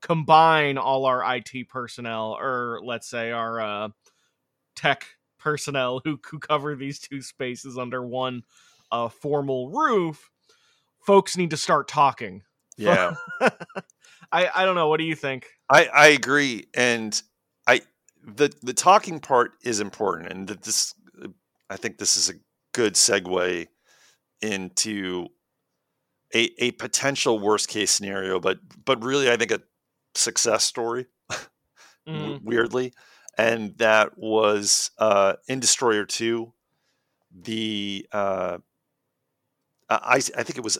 combine 0.01 0.77
all 0.77 1.05
our 1.05 1.35
IT 1.35 1.69
personnel 1.69 2.37
or 2.39 2.79
let's 2.83 3.09
say 3.09 3.31
our 3.31 3.59
uh 3.59 3.89
tech 4.75 5.05
personnel 5.39 6.01
who, 6.03 6.19
who 6.29 6.39
cover 6.39 6.75
these 6.75 6.99
two 6.99 7.21
spaces 7.21 7.77
under 7.77 8.05
one 8.05 8.43
uh 8.91 9.09
formal 9.09 9.69
roof, 9.69 10.29
folks 11.05 11.37
need 11.37 11.49
to 11.49 11.57
start 11.57 11.87
talking. 11.87 12.43
yeah. 12.77 13.15
I 14.31 14.49
I 14.53 14.65
don't 14.65 14.75
know. 14.75 14.87
What 14.87 14.99
do 14.99 15.03
you 15.03 15.15
think? 15.15 15.47
I, 15.69 15.85
I 15.87 16.07
agree, 16.07 16.67
and 16.73 17.21
I 17.67 17.81
the 18.23 18.53
the 18.61 18.73
talking 18.73 19.19
part 19.19 19.51
is 19.63 19.79
important, 19.79 20.31
and 20.31 20.47
that 20.47 20.63
this 20.63 20.93
I 21.69 21.77
think 21.77 21.97
this 21.97 22.17
is 22.17 22.29
a 22.29 22.33
good 22.73 22.93
segue 22.93 23.67
into 24.41 25.27
a 26.33 26.49
a 26.63 26.71
potential 26.71 27.39
worst 27.39 27.67
case 27.67 27.91
scenario, 27.91 28.39
but 28.39 28.59
but 28.85 29.03
really 29.03 29.29
I 29.29 29.37
think 29.37 29.51
a 29.51 29.61
success 30.15 30.63
story. 30.63 31.07
Mm, 32.13 32.37
weirdly, 32.41 32.93
and 33.37 33.77
that 33.77 34.17
was 34.17 34.91
uh, 34.97 35.35
Industroyer 35.47 36.07
Two. 36.07 36.53
The 37.31 38.07
uh, 38.11 38.59
I 39.89 40.15
I 40.15 40.43
think 40.43 40.57
it 40.57 40.63
was 40.63 40.77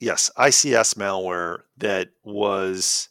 yes 0.00 0.30
ICS 0.36 0.94
malware 0.94 1.64
that 1.78 2.10
was 2.24 3.08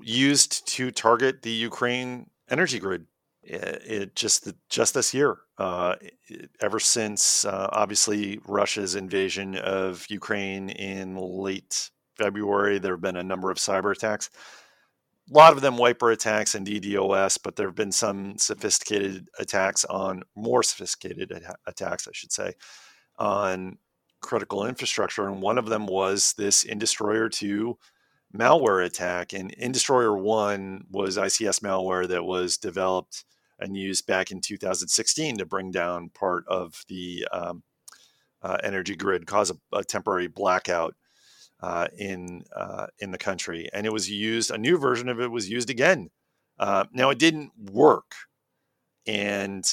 used 0.00 0.66
to 0.68 0.90
target 0.90 1.42
the 1.42 1.50
Ukraine 1.50 2.30
energy 2.48 2.78
grid. 2.78 3.06
It, 3.42 3.82
it 3.86 4.16
just 4.16 4.52
just 4.68 4.94
this 4.94 5.14
year, 5.14 5.38
uh, 5.58 5.96
it- 6.28 6.50
ever 6.60 6.80
since 6.80 7.44
uh, 7.44 7.68
obviously 7.72 8.40
Russia's 8.46 8.94
invasion 8.94 9.56
of 9.56 10.06
Ukraine 10.10 10.68
in 10.70 11.16
late 11.16 11.90
February, 12.16 12.78
there 12.78 12.94
have 12.94 13.00
been 13.00 13.16
a 13.16 13.22
number 13.22 13.50
of 13.50 13.58
cyber 13.58 13.92
attacks. 13.92 14.30
A 15.30 15.36
lot 15.36 15.52
of 15.52 15.60
them 15.60 15.76
wiper 15.76 16.10
attacks 16.10 16.54
and 16.54 16.66
DDoS, 16.66 17.38
but 17.42 17.56
there 17.56 17.66
have 17.66 17.74
been 17.74 17.92
some 17.92 18.38
sophisticated 18.38 19.28
attacks 19.38 19.84
on 19.84 20.22
more 20.36 20.62
sophisticated 20.62 21.32
atta- 21.32 21.56
attacks, 21.66 22.06
I 22.06 22.12
should 22.12 22.32
say, 22.32 22.52
on 23.18 23.78
critical 24.20 24.66
infrastructure. 24.66 25.26
And 25.26 25.42
one 25.42 25.58
of 25.58 25.66
them 25.66 25.86
was 25.86 26.34
this 26.38 26.64
Industroyer 26.64 27.30
2 27.30 27.76
malware 28.36 28.84
attack. 28.84 29.32
And 29.32 29.54
Industroyer 29.56 30.20
1 30.20 30.86
was 30.90 31.16
ICS 31.16 31.60
malware 31.60 32.06
that 32.08 32.24
was 32.24 32.56
developed 32.56 33.24
and 33.58 33.76
used 33.76 34.06
back 34.06 34.30
in 34.30 34.40
2016 34.40 35.38
to 35.38 35.46
bring 35.46 35.70
down 35.70 36.10
part 36.10 36.44
of 36.46 36.84
the 36.88 37.26
um, 37.32 37.62
uh, 38.42 38.58
energy 38.62 38.94
grid, 38.94 39.26
cause 39.26 39.50
a, 39.50 39.56
a 39.76 39.82
temporary 39.82 40.26
blackout 40.26 40.94
uh, 41.60 41.88
in 41.98 42.42
uh, 42.54 42.86
in 42.98 43.10
the 43.10 43.18
country. 43.18 43.68
And 43.72 43.86
it 43.86 43.92
was 43.92 44.10
used. 44.10 44.50
A 44.50 44.58
new 44.58 44.78
version 44.78 45.08
of 45.08 45.20
it 45.20 45.30
was 45.30 45.48
used 45.48 45.70
again. 45.70 46.10
Uh, 46.58 46.84
now 46.92 47.10
it 47.10 47.18
didn't 47.18 47.52
work, 47.58 48.14
and 49.06 49.64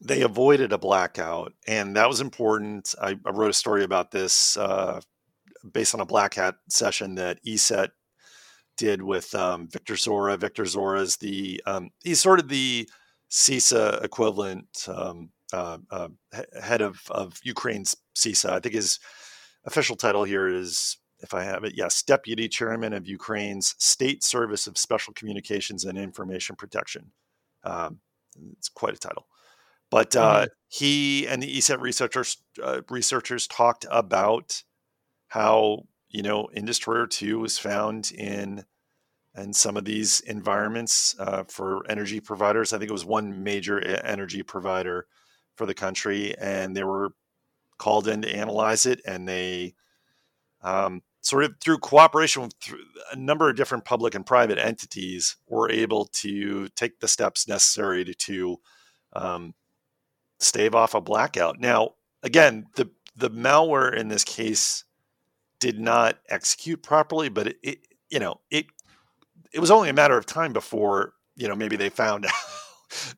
they 0.00 0.22
avoided 0.22 0.72
a 0.72 0.78
blackout, 0.78 1.52
and 1.66 1.96
that 1.96 2.08
was 2.08 2.20
important. 2.20 2.94
I, 3.00 3.18
I 3.24 3.30
wrote 3.30 3.50
a 3.50 3.54
story 3.54 3.84
about 3.84 4.10
this 4.10 4.56
uh, 4.56 5.00
based 5.72 5.94
on 5.94 6.00
a 6.00 6.06
black 6.06 6.34
hat 6.34 6.56
session 6.68 7.14
that 7.16 7.38
ESET 7.44 7.88
did 8.76 9.02
with 9.02 9.34
um, 9.34 9.68
Viktor 9.68 9.94
Zhora. 9.94 10.38
Viktor 10.38 10.64
Zhora 10.64 11.00
is 11.00 11.16
the 11.16 11.62
um, 11.66 11.90
he's 12.02 12.20
sort 12.20 12.40
of 12.40 12.48
the 12.48 12.88
CISA 13.30 14.04
equivalent 14.04 14.66
um, 14.88 15.30
uh, 15.52 15.78
uh, 15.90 16.08
head 16.60 16.82
of 16.82 17.00
of 17.10 17.38
Ukraine's 17.42 17.96
CISA. 18.14 18.50
I 18.50 18.60
think 18.60 18.74
his 18.74 18.98
official 19.66 19.96
title 19.96 20.24
here 20.24 20.48
is, 20.48 20.96
if 21.20 21.34
I 21.34 21.42
have 21.42 21.64
it, 21.64 21.74
yes, 21.76 22.02
Deputy 22.02 22.48
Chairman 22.48 22.92
of 22.92 23.06
Ukraine's 23.06 23.74
State 23.78 24.22
Service 24.22 24.66
of 24.66 24.78
Special 24.78 25.12
Communications 25.14 25.84
and 25.84 25.98
Information 25.98 26.56
Protection. 26.56 27.12
Um, 27.64 28.00
it's 28.52 28.68
quite 28.68 28.94
a 28.94 28.98
title. 28.98 29.26
But 29.90 30.16
uh, 30.16 30.46
he 30.68 31.28
and 31.28 31.42
the 31.42 31.58
ESET 31.58 31.80
researchers 31.80 32.38
uh, 32.62 32.80
researchers 32.90 33.46
talked 33.46 33.86
about 33.90 34.62
how 35.28 35.84
you 36.08 36.22
know 36.22 36.48
Industroyer 36.56 37.08
two 37.08 37.38
was 37.38 37.58
found 37.58 38.10
in 38.12 38.64
and 39.34 39.54
some 39.54 39.76
of 39.76 39.84
these 39.84 40.20
environments 40.20 41.14
uh, 41.20 41.44
for 41.44 41.88
energy 41.88 42.20
providers. 42.20 42.72
I 42.72 42.78
think 42.78 42.88
it 42.88 42.92
was 42.92 43.04
one 43.04 43.44
major 43.44 43.80
energy 43.80 44.42
provider 44.42 45.06
for 45.56 45.66
the 45.66 45.74
country, 45.74 46.36
and 46.38 46.76
there 46.76 46.86
were 46.86 47.12
called 47.78 48.08
in 48.08 48.22
to 48.22 48.34
analyze 48.34 48.86
it, 48.86 49.00
and 49.06 49.28
they 49.28 49.74
um, 50.62 51.02
sort 51.20 51.44
of 51.44 51.54
through 51.60 51.78
cooperation 51.78 52.42
with 52.42 52.54
a 53.12 53.16
number 53.16 53.50
of 53.50 53.56
different 53.56 53.84
public 53.84 54.14
and 54.14 54.24
private 54.24 54.58
entities 54.58 55.36
were 55.48 55.70
able 55.70 56.06
to 56.06 56.68
take 56.70 57.00
the 57.00 57.08
steps 57.08 57.48
necessary 57.48 58.04
to, 58.04 58.14
to 58.14 58.56
um, 59.12 59.54
stave 60.38 60.74
off 60.74 60.94
a 60.94 61.00
blackout. 61.00 61.58
Now, 61.58 61.90
again, 62.22 62.66
the 62.76 62.90
the 63.16 63.30
malware 63.30 63.94
in 63.94 64.08
this 64.08 64.24
case 64.24 64.84
did 65.58 65.80
not 65.80 66.18
execute 66.28 66.82
properly, 66.82 67.28
but 67.28 67.48
it, 67.48 67.56
it 67.62 67.78
you 68.10 68.18
know 68.18 68.40
it 68.50 68.66
it 69.52 69.60
was 69.60 69.70
only 69.70 69.88
a 69.88 69.94
matter 69.94 70.16
of 70.16 70.26
time 70.26 70.52
before 70.52 71.14
you 71.34 71.48
know 71.48 71.54
maybe 71.56 71.76
they 71.76 71.88
found 71.88 72.26
out 72.26 72.32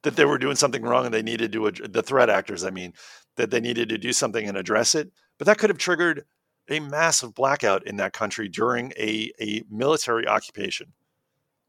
that 0.03 0.17
they 0.17 0.25
were 0.25 0.39
doing 0.39 0.57
something 0.57 0.83
wrong 0.83 1.05
and 1.05 1.15
they 1.15 1.23
needed 1.23 1.53
to 1.53 1.71
the 1.71 2.03
threat 2.03 2.31
actors 2.31 2.65
i 2.65 2.71
mean 2.71 2.93
that 3.39 3.51
they 3.51 3.61
needed 3.61 3.89
to 3.89 3.99
do 3.99 4.13
something 4.13 4.47
and 4.47 4.57
address 4.57 4.95
it 4.95 5.11
but 5.39 5.47
that 5.47 5.59
could 5.59 5.71
have 5.71 5.79
triggered 5.79 6.25
a 6.71 6.81
massive 6.81 7.35
blackout 7.35 7.87
in 7.87 7.97
that 7.97 8.13
country 8.13 8.49
during 8.49 8.93
a, 8.99 9.33
a 9.41 9.63
military 9.71 10.29
occupation 10.29 10.93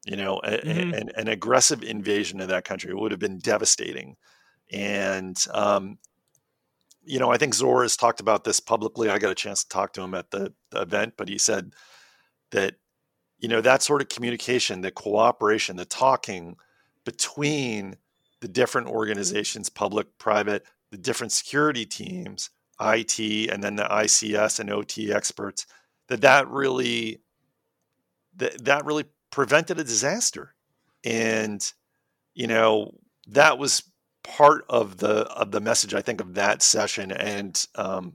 you 0.06 0.18
know 0.18 0.40
a, 0.44 0.58
Mhm. 0.60 0.94
an, 1.00 1.10
an 1.16 1.28
aggressive 1.28 1.84
invasion 1.84 2.40
of 2.42 2.48
that 2.50 2.66
country. 2.66 2.94
Would 2.94 3.12
have 3.12 3.20
been 3.20 3.40
devastating. 3.40 4.16
And 4.72 5.38
um, 5.54 5.98
you 7.04 7.20
know 7.20 7.32
i 7.32 7.38
think 7.38 7.54
zhora 7.56 7.84
has 7.84 7.96
talked 7.98 8.20
about 8.20 8.44
this 8.44 8.60
publicly. 8.60 9.10
I 9.10 9.20
got 9.20 9.32
a 9.32 9.36
chance 9.36 9.64
to 9.64 9.70
talk 9.70 9.94
to 9.94 10.02
him 10.02 10.14
at 10.14 10.32
the, 10.32 10.54
the 10.72 10.82
event 10.82 11.14
but 11.18 11.28
he 11.30 11.38
said 11.38 11.74
that 12.52 12.76
you 13.40 13.48
know 13.48 13.62
that 13.62 13.82
sort 13.82 14.02
of 14.02 14.10
communication 14.10 14.82
the 14.82 14.92
cooperation 14.92 15.76
the 15.78 15.86
talking 15.86 16.56
between 17.06 17.96
the 18.42 18.48
different 18.48 18.88
organizations 18.88 19.70
public 19.70 20.18
private 20.18 20.64
the 20.92 20.98
different 20.98 21.32
security 21.32 21.86
teams 21.86 22.50
it 22.82 23.20
and 23.52 23.64
then 23.64 23.76
the 23.76 23.84
ics 23.84 24.60
and 24.60 24.70
ot 24.70 24.98
experts 24.98 25.66
that 26.08 26.22
that 26.22 26.48
really 26.48 27.20
that, 28.36 28.64
that 28.64 28.86
really 28.86 29.04
prevented 29.32 29.80
a 29.80 29.84
disaster 29.84 30.56
and 31.04 31.74
you 32.34 32.48
know 32.48 32.94
that 33.28 33.58
was 33.58 33.84
part 34.24 34.64
of 34.70 34.98
the 34.98 35.26
of 35.32 35.52
the 35.52 35.60
message 35.60 35.94
i 35.94 36.02
think 36.02 36.22
of 36.22 36.36
that 36.36 36.62
session 36.62 37.12
and 37.12 37.68
um, 37.76 38.14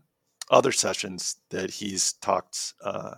other 0.51 0.73
sessions 0.73 1.37
that 1.51 1.71
he's 1.71 2.15
talked 2.15 2.75
uh, 2.83 3.15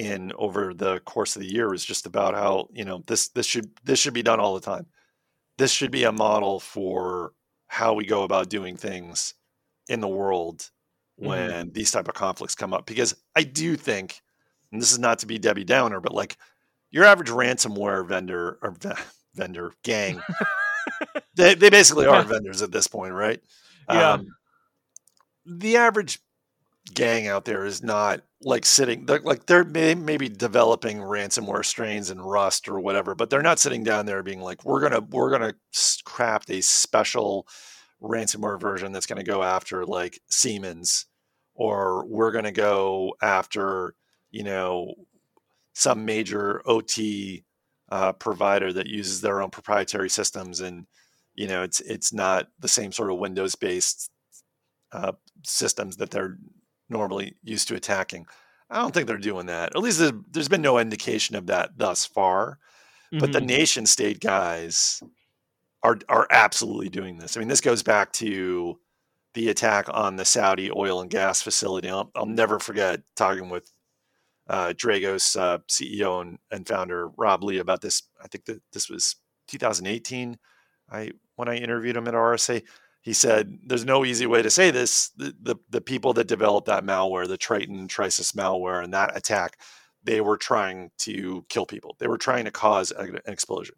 in 0.00 0.32
over 0.38 0.72
the 0.72 0.98
course 1.00 1.36
of 1.36 1.42
the 1.42 1.52
year 1.52 1.74
is 1.74 1.84
just 1.84 2.06
about 2.06 2.34
how 2.34 2.68
you 2.72 2.84
know 2.84 3.02
this 3.06 3.28
this 3.28 3.46
should 3.46 3.70
this 3.84 3.98
should 3.98 4.14
be 4.14 4.22
done 4.22 4.40
all 4.40 4.54
the 4.54 4.60
time. 4.60 4.86
This 5.58 5.72
should 5.72 5.90
be 5.90 6.04
a 6.04 6.12
model 6.12 6.58
for 6.58 7.34
how 7.70 7.94
we 7.94 8.04
go 8.04 8.24
about 8.24 8.50
doing 8.50 8.76
things 8.76 9.34
in 9.88 10.00
the 10.00 10.08
world 10.08 10.68
when 11.14 11.70
these 11.70 11.92
type 11.92 12.08
of 12.08 12.14
conflicts 12.14 12.56
come 12.56 12.74
up. 12.74 12.84
Because 12.84 13.14
I 13.36 13.44
do 13.44 13.76
think, 13.76 14.20
and 14.72 14.82
this 14.82 14.90
is 14.90 14.98
not 14.98 15.20
to 15.20 15.26
be 15.26 15.38
Debbie 15.38 15.62
Downer, 15.62 16.00
but 16.00 16.12
like 16.12 16.36
your 16.90 17.04
average 17.04 17.28
ransomware 17.28 18.04
vendor 18.04 18.58
or 18.60 18.72
ve- 18.72 19.00
vendor 19.36 19.72
gang, 19.84 20.20
they 21.36 21.54
they 21.54 21.70
basically 21.70 22.06
are 22.06 22.24
vendors 22.24 22.60
at 22.60 22.72
this 22.72 22.88
point, 22.88 23.14
right? 23.14 23.40
Yeah. 23.88 24.14
Um, 24.14 24.26
the 25.46 25.76
average 25.76 26.18
gang 26.92 27.28
out 27.28 27.44
there 27.44 27.64
is 27.64 27.84
not 27.84 28.20
like 28.42 28.64
sitting 28.64 29.04
they're, 29.06 29.20
like 29.20 29.46
they're 29.46 29.64
may, 29.64 29.94
maybe 29.94 30.28
developing 30.28 30.98
ransomware 30.98 31.64
strains 31.64 32.10
and 32.10 32.24
rust 32.24 32.68
or 32.68 32.80
whatever 32.80 33.14
but 33.14 33.28
they're 33.28 33.42
not 33.42 33.58
sitting 33.58 33.84
down 33.84 34.06
there 34.06 34.22
being 34.22 34.40
like 34.40 34.64
we're 34.64 34.80
gonna 34.80 35.00
we're 35.10 35.30
gonna 35.30 35.54
craft 36.04 36.50
a 36.50 36.62
special 36.62 37.46
ransomware 38.02 38.58
version 38.58 38.92
that's 38.92 39.06
gonna 39.06 39.22
go 39.22 39.42
after 39.42 39.84
like 39.84 40.20
siemens 40.28 41.06
or 41.54 42.06
we're 42.06 42.32
gonna 42.32 42.52
go 42.52 43.14
after 43.20 43.94
you 44.30 44.42
know 44.42 44.94
some 45.74 46.04
major 46.04 46.62
ot 46.66 46.98
uh, 47.90 48.12
provider 48.12 48.72
that 48.72 48.86
uses 48.86 49.20
their 49.20 49.42
own 49.42 49.50
proprietary 49.50 50.08
systems 50.08 50.60
and 50.60 50.86
you 51.34 51.46
know 51.46 51.62
it's 51.62 51.80
it's 51.80 52.12
not 52.12 52.48
the 52.58 52.68
same 52.68 52.92
sort 52.92 53.10
of 53.10 53.18
windows 53.18 53.54
based 53.54 54.10
uh, 54.92 55.12
systems 55.44 55.96
that 55.96 56.10
they're 56.10 56.38
normally 56.90 57.36
used 57.42 57.68
to 57.68 57.74
attacking. 57.74 58.26
I 58.68 58.80
don't 58.80 58.92
think 58.92 59.06
they're 59.06 59.18
doing 59.18 59.46
that. 59.46 59.74
At 59.74 59.82
least 59.82 60.02
there's 60.30 60.48
been 60.48 60.62
no 60.62 60.78
indication 60.78 61.36
of 61.36 61.46
that 61.46 61.76
thus 61.76 62.06
far. 62.06 62.58
Mm-hmm. 63.12 63.18
But 63.18 63.32
the 63.32 63.38
mm-hmm. 63.38 63.46
nation 63.46 63.86
state 63.86 64.20
guys 64.20 65.02
are 65.82 65.98
are 66.08 66.26
absolutely 66.30 66.88
doing 66.88 67.18
this. 67.18 67.36
I 67.36 67.40
mean, 67.40 67.48
this 67.48 67.60
goes 67.60 67.82
back 67.82 68.12
to 68.14 68.78
the 69.34 69.48
attack 69.48 69.86
on 69.90 70.16
the 70.16 70.24
Saudi 70.24 70.70
oil 70.70 71.00
and 71.00 71.10
gas 71.10 71.42
facility. 71.42 71.88
I'll, 71.88 72.10
I'll 72.14 72.26
never 72.26 72.58
forget 72.58 73.00
talking 73.16 73.48
with 73.48 73.70
uh, 74.48 74.72
Dragos 74.76 75.38
uh, 75.38 75.58
CEO 75.68 76.20
and, 76.20 76.38
and, 76.50 76.66
founder 76.66 77.08
Rob 77.16 77.44
Lee 77.44 77.58
about 77.58 77.80
this. 77.80 78.02
I 78.22 78.26
think 78.26 78.46
that 78.46 78.60
this 78.72 78.90
was 78.90 79.14
2018. 79.46 80.36
I 80.90 81.12
when 81.36 81.48
I 81.48 81.56
interviewed 81.56 81.96
him 81.96 82.08
at 82.08 82.14
RSA, 82.14 82.62
he 83.00 83.12
said, 83.12 83.58
"There's 83.66 83.84
no 83.84 84.04
easy 84.04 84.26
way 84.26 84.42
to 84.42 84.50
say 84.50 84.70
this. 84.70 85.10
The, 85.16 85.34
the, 85.40 85.56
the 85.70 85.80
people 85.80 86.12
that 86.14 86.28
developed 86.28 86.66
that 86.66 86.84
malware, 86.84 87.26
the 87.26 87.38
Triton 87.38 87.88
Trisis 87.88 88.34
malware, 88.34 88.84
and 88.84 88.92
that 88.92 89.16
attack, 89.16 89.58
they 90.04 90.20
were 90.20 90.36
trying 90.36 90.90
to 90.98 91.44
kill 91.48 91.66
people. 91.66 91.96
They 91.98 92.08
were 92.08 92.18
trying 92.18 92.44
to 92.44 92.50
cause 92.50 92.90
an 92.90 93.18
explosion. 93.26 93.76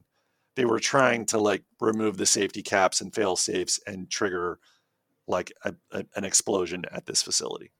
They 0.56 0.64
were 0.64 0.80
trying 0.80 1.26
to 1.26 1.38
like 1.38 1.62
remove 1.80 2.16
the 2.16 2.26
safety 2.26 2.62
caps 2.62 3.00
and 3.00 3.14
fail 3.14 3.36
safes 3.36 3.80
and 3.86 4.10
trigger 4.10 4.58
like 5.28 5.52
a, 5.64 5.74
a, 5.92 6.04
an 6.16 6.24
explosion 6.24 6.84
at 6.90 7.06
this 7.06 7.22
facility. 7.22 7.72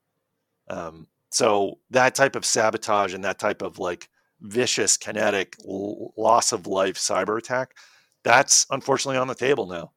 Um, 0.69 1.07
so 1.29 1.79
that 1.89 2.15
type 2.15 2.35
of 2.35 2.45
sabotage 2.45 3.13
and 3.13 3.23
that 3.25 3.39
type 3.39 3.61
of 3.61 3.79
like 3.79 4.09
vicious 4.39 4.97
kinetic 4.97 5.55
loss 5.65 6.51
of 6.51 6.67
life 6.67 6.95
cyber 6.95 7.37
attack, 7.37 7.75
that's 8.23 8.65
unfortunately 8.69 9.17
on 9.17 9.27
the 9.27 9.35
table 9.35 9.67
now." 9.67 9.91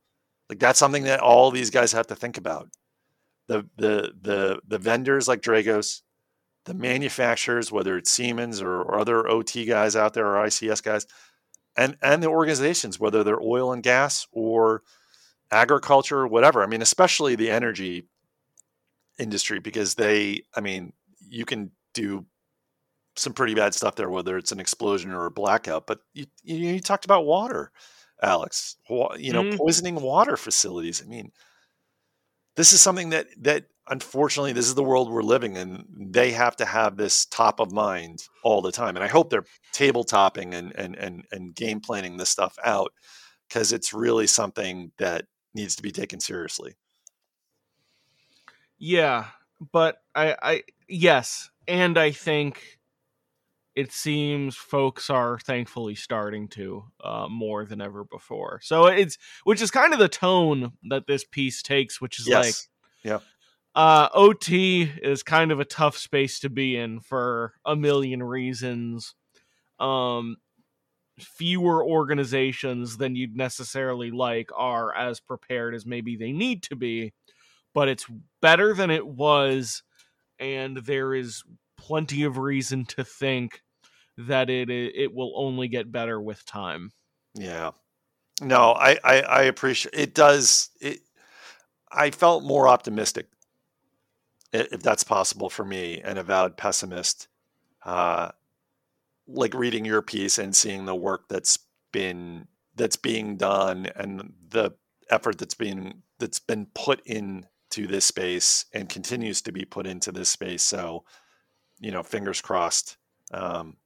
Like 0.49 0.59
that's 0.59 0.79
something 0.79 1.05
that 1.05 1.21
all 1.21 1.51
these 1.51 1.71
guys 1.71 1.93
have 1.93 2.07
to 2.09 2.17
think 2.17 2.39
about. 2.39 2.69
The 3.49 3.67
the 3.77 4.13
the 4.21 4.61
the 4.67 4.79
vendors 4.79 5.29
like 5.29 5.41
Dragos, 5.41 6.03
the 6.65 6.75
manufacturers, 6.75 7.71
whether 7.71 7.97
it's 7.97 8.11
Siemens 8.11 8.61
or, 8.61 8.83
or 8.83 8.99
other 8.99 9.29
OT 9.29 9.65
guys 9.65 9.97
out 9.97 10.15
there 10.15 10.27
or 10.27 10.45
ICS 10.47 10.83
guys, 10.83 11.07
and 11.77 11.97
and 12.03 12.23
the 12.23 12.29
organizations, 12.29 12.99
whether 12.99 13.23
they're 13.25 13.43
oil 13.43 13.73
and 13.73 13.83
gas 13.83 14.27
or 14.33 14.83
agriculture 15.51 16.19
or 16.21 16.27
whatever. 16.27 16.63
I 16.63 16.67
mean, 16.67 16.83
especially 16.83 17.37
the 17.37 17.51
energy 17.51 18.07
industry 19.19 19.59
because 19.61 19.95
they, 19.95 20.43
I 20.55 20.61
mean, 20.61 20.93
you 21.29 21.45
can 21.45 21.71
do 21.95 22.27
some 23.17 23.33
pretty 23.33 23.55
bad 23.55 23.75
stuff 23.75 23.97
there, 23.97 24.11
whether 24.11 24.37
it's 24.37 24.53
an 24.53 24.61
explosion 24.61 25.13
or 25.13 25.27
a 25.27 25.31
blackout. 25.31 25.87
But 25.87 26.01
you 26.15 26.27
you, 26.43 26.57
you 26.57 26.81
talked 26.81 27.05
about 27.05 27.25
water. 27.27 27.73
Alex. 28.23 28.77
You 28.89 29.33
know, 29.33 29.43
mm. 29.43 29.57
poisoning 29.57 29.97
water 29.97 30.37
facilities. 30.37 31.03
I 31.05 31.09
mean, 31.09 31.33
this 32.57 32.73
is 32.73 32.81
something 32.81 33.11
that 33.11 33.27
that 33.43 33.67
unfortunately 33.89 34.53
this 34.53 34.67
is 34.67 34.75
the 34.75 34.83
world 34.83 35.11
we're 35.11 35.23
living 35.23 35.57
in. 35.57 35.85
They 35.99 36.33
have 36.33 36.57
to 36.57 36.65
have 36.65 36.97
this 36.97 37.27
top 37.27 37.61
of 37.61 37.73
mind 37.73 38.25
all 38.43 38.63
the 38.63 38.73
time, 38.73 38.97
and 38.97 39.05
I 39.05 39.09
hope 39.09 39.31
they're 39.31 39.45
table 39.73 40.05
topping 40.05 40.55
and 40.55 40.75
and 40.77 40.97
and 40.97 41.25
and 41.31 41.55
game 41.55 41.81
planning 41.81 42.17
this 42.17 42.31
stuff 42.31 42.59
out 42.65 42.93
because 43.49 43.73
it's 43.73 43.93
really 43.93 44.27
something 44.27 44.93
that 44.99 45.27
needs 45.55 45.77
to 45.77 45.83
be 45.83 45.93
taken 45.93 46.21
seriously. 46.21 46.75
Yeah, 48.79 49.27
but 49.73 50.03
I 50.15 50.37
I 50.43 50.63
yes, 50.89 51.51
and 51.69 51.99
I 51.99 52.11
think 52.11 52.76
it 53.77 53.93
seems 53.93 54.57
folks 54.57 55.11
are 55.11 55.39
thankfully 55.39 55.95
starting 55.95 56.49
to 56.49 56.85
uh, 57.05 57.29
more 57.29 57.67
than 57.67 57.83
ever 57.83 58.05
before. 58.05 58.59
So 58.63 58.87
it's 58.87 59.19
which 59.45 59.61
is 59.61 59.71
kind 59.71 59.93
of 59.93 59.99
the 59.99 60.09
tone 60.09 60.73
that 60.89 61.07
this 61.07 61.25
piece 61.25 61.63
takes, 61.63 62.01
which 62.01 62.19
is 62.19 62.27
yes. 62.27 62.45
like, 62.45 62.55
yeah, 63.05 63.19
uh, 63.75 64.09
OT 64.15 64.83
is 64.83 65.23
kind 65.23 65.53
of 65.53 65.61
a 65.61 65.65
tough 65.67 65.99
space 65.99 66.41
to 66.41 66.49
be 66.49 66.77
in 66.77 67.01
for 67.01 67.53
a 67.67 67.77
million 67.77 68.23
reasons. 68.23 69.15
Um, 69.79 70.39
fewer 71.19 71.85
organizations 71.85 72.97
than 72.97 73.15
you'd 73.15 73.37
necessarily 73.37 74.11
like 74.11 74.51
are 74.57 74.95
as 74.95 75.21
prepared 75.21 75.75
as 75.75 75.85
maybe 75.85 76.17
they 76.17 76.33
need 76.33 76.63
to 76.63 76.77
be, 76.77 77.13
but 77.75 77.89
it's 77.89 78.07
better 78.41 78.73
than 78.73 78.91
it 78.91 79.07
was, 79.07 79.83
and 80.39 80.79
there 80.79 81.15
is 81.15 81.43
plenty 81.77 82.23
of 82.23 82.39
reason 82.39 82.85
to 82.87 83.05
think 83.05 83.63
that 84.19 84.51
it 84.51 84.71
it 84.71 85.15
will 85.15 85.33
only 85.37 85.69
get 85.69 85.93
better 85.93 86.21
with 86.21 86.45
time. 86.47 86.93
Yeah. 87.35 87.73
No, 88.41 88.73
I 88.73 88.99
I, 89.05 89.21
I 89.23 89.43
appreciate 89.43 89.95
it. 89.95 90.15
Does 90.15 90.71
it? 90.81 91.01
I 91.91 92.11
felt 92.11 92.45
more 92.45 92.69
optimistic, 92.69 93.29
if 94.53 94.83
that's 94.83 95.05
possible 95.05 95.49
for 95.49 95.65
me, 95.65 96.01
an 96.03 96.19
avowed 96.19 96.57
pessimist. 96.57 97.29
Uh, 97.85 98.31
like 99.29 99.55
reading 99.55 99.85
your 99.85 100.03
piece 100.03 100.39
and 100.39 100.55
seeing 100.55 100.85
the 100.85 100.95
work 100.95 101.29
that's 101.29 101.59
been 101.93 102.47
that's 102.75 102.97
being 102.97 103.37
done 103.37 103.87
and 103.97 104.33
the 104.51 104.73
effort 105.11 105.39
that's 105.39 105.55
being 105.55 106.03
that's 106.19 106.39
been 106.39 106.67
put 106.75 107.01
into 107.07 107.87
this 107.87 108.05
space 108.05 108.67
and 108.73 108.89
continues 108.89 109.43
to 109.43 109.53
be 109.53 109.65
put 109.65 109.87
into 109.87 110.13
this 110.13 110.29
space. 110.29 110.63
So, 110.63 111.05
you 111.81 111.91
know, 111.91 112.03
fingers 112.03 112.41
crossed. 112.41 112.97
Um, 113.33 113.77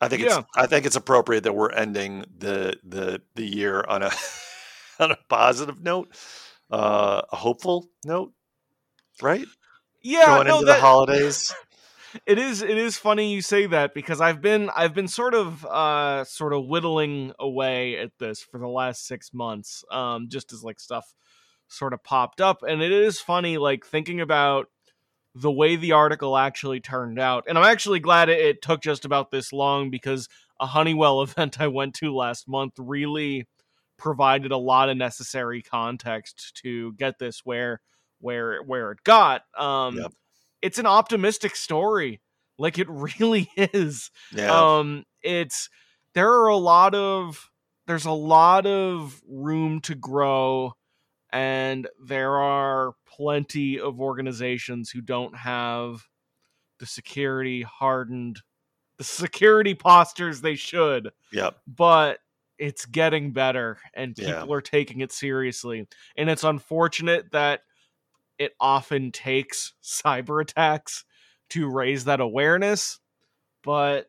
I 0.00 0.08
think 0.08 0.22
yeah. 0.22 0.40
it's 0.40 0.48
I 0.56 0.66
think 0.66 0.86
it's 0.86 0.96
appropriate 0.96 1.44
that 1.44 1.54
we're 1.54 1.70
ending 1.70 2.24
the 2.36 2.74
the 2.84 3.22
the 3.34 3.44
year 3.44 3.84
on 3.86 4.02
a 4.02 4.10
on 4.98 5.10
a 5.10 5.18
positive 5.28 5.82
note, 5.82 6.14
uh, 6.70 7.22
a 7.30 7.36
hopeful 7.36 7.88
note, 8.04 8.32
right? 9.22 9.46
Yeah, 10.02 10.26
going 10.26 10.46
no, 10.46 10.56
into 10.56 10.66
that, 10.66 10.76
the 10.76 10.80
holidays. 10.80 11.54
It 12.26 12.38
is 12.38 12.62
it 12.62 12.76
is 12.76 12.96
funny 12.96 13.32
you 13.32 13.42
say 13.42 13.66
that 13.66 13.94
because 13.94 14.20
I've 14.20 14.40
been 14.40 14.70
I've 14.76 14.94
been 14.94 15.08
sort 15.08 15.34
of 15.34 15.64
uh 15.64 16.24
sort 16.24 16.52
of 16.52 16.66
whittling 16.66 17.32
away 17.38 17.98
at 17.98 18.12
this 18.18 18.40
for 18.40 18.58
the 18.58 18.68
last 18.68 19.06
six 19.06 19.32
months, 19.32 19.84
um, 19.90 20.28
just 20.28 20.52
as 20.52 20.62
like 20.62 20.78
stuff 20.78 21.14
sort 21.66 21.92
of 21.92 22.04
popped 22.04 22.40
up, 22.40 22.62
and 22.62 22.82
it 22.82 22.92
is 22.92 23.20
funny 23.20 23.58
like 23.58 23.84
thinking 23.84 24.20
about 24.20 24.68
the 25.34 25.50
way 25.50 25.76
the 25.76 25.92
article 25.92 26.36
actually 26.36 26.80
turned 26.80 27.18
out. 27.18 27.44
And 27.48 27.58
I'm 27.58 27.64
actually 27.64 28.00
glad 28.00 28.28
it, 28.28 28.38
it, 28.38 28.62
took 28.62 28.82
just 28.82 29.04
about 29.04 29.30
this 29.30 29.52
long 29.52 29.90
because 29.90 30.28
a 30.60 30.66
Honeywell 30.66 31.22
event 31.22 31.60
I 31.60 31.68
went 31.68 31.94
to 31.96 32.14
last 32.14 32.48
month 32.48 32.74
really 32.78 33.48
provided 33.96 34.52
a 34.52 34.56
lot 34.56 34.88
of 34.88 34.96
necessary 34.96 35.62
context 35.62 36.60
to 36.62 36.92
get 36.94 37.18
this 37.18 37.40
where 37.44 37.80
where 38.20 38.62
where 38.62 38.92
it 38.92 39.04
got. 39.04 39.42
Um 39.58 39.98
yep. 39.98 40.12
it's 40.62 40.78
an 40.78 40.86
optimistic 40.86 41.56
story. 41.56 42.20
Like 42.58 42.78
it 42.78 42.88
really 43.18 43.50
is. 43.56 44.10
Yeah. 44.32 44.78
Um 44.78 45.04
it's 45.22 45.68
there 46.14 46.30
are 46.30 46.48
a 46.48 46.56
lot 46.56 46.94
of 46.94 47.50
there's 47.86 48.06
a 48.06 48.12
lot 48.12 48.66
of 48.66 49.20
room 49.28 49.80
to 49.82 49.94
grow 49.94 50.74
and 51.34 51.88
there 52.00 52.36
are 52.36 52.94
plenty 53.06 53.80
of 53.80 54.00
organizations 54.00 54.88
who 54.88 55.00
don't 55.00 55.36
have 55.36 56.06
the 56.78 56.86
security 56.86 57.62
hardened 57.62 58.40
the 58.96 59.04
security 59.04 59.74
postures 59.74 60.40
they 60.40 60.54
should. 60.54 61.10
Yep. 61.32 61.58
But 61.66 62.20
it's 62.58 62.86
getting 62.86 63.32
better 63.32 63.78
and 63.94 64.14
people 64.14 64.32
yeah. 64.32 64.54
are 64.54 64.60
taking 64.60 65.00
it 65.00 65.10
seriously. 65.10 65.88
And 66.16 66.30
it's 66.30 66.44
unfortunate 66.44 67.32
that 67.32 67.62
it 68.38 68.52
often 68.60 69.10
takes 69.10 69.74
cyber 69.82 70.40
attacks 70.40 71.04
to 71.50 71.68
raise 71.68 72.04
that 72.04 72.20
awareness, 72.20 73.00
but 73.64 74.06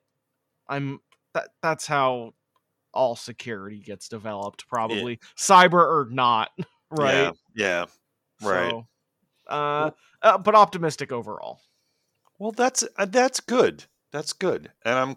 I'm 0.68 1.00
that 1.34 1.50
that's 1.62 1.86
how 1.88 2.34
all 2.94 3.16
security 3.16 3.80
gets 3.80 4.08
developed 4.08 4.68
probably 4.70 5.14
yeah. 5.14 5.28
cyber 5.38 5.74
or 5.74 6.08
not 6.10 6.52
right 6.92 7.14
yeah, 7.14 7.32
yeah. 7.56 7.86
right 8.42 8.72
so, 8.72 8.88
uh, 9.48 9.92
uh, 10.22 10.38
but 10.38 10.56
optimistic 10.56 11.12
overall. 11.12 11.62
Well, 12.40 12.52
that's 12.52 12.84
uh, 12.98 13.06
that's 13.06 13.40
good. 13.40 13.86
That's 14.12 14.34
good, 14.34 14.72
and 14.84 14.98
I'm 14.98 15.16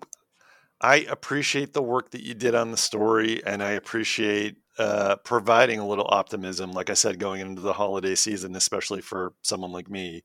I 0.81 0.97
appreciate 1.09 1.73
the 1.73 1.83
work 1.83 2.11
that 2.11 2.23
you 2.23 2.35
did 2.35 2.55
on 2.55 2.71
the 2.71 2.77
story, 2.77 3.45
and 3.45 3.63
I 3.63 3.71
appreciate 3.71 4.59
uh, 4.79 5.17
providing 5.17 5.81
a 5.81 5.87
little 5.87 6.07
optimism. 6.09 6.73
Like 6.73 6.91
I 6.91 6.95
said, 6.95 7.19
going 7.19 7.41
into 7.41 7.63
the 7.63 7.73
holiday 7.73 8.15
season, 8.15 8.55
especially 8.55 9.01
for 9.01 9.33
someone 9.43 9.73
like 9.73 9.91
me. 9.91 10.23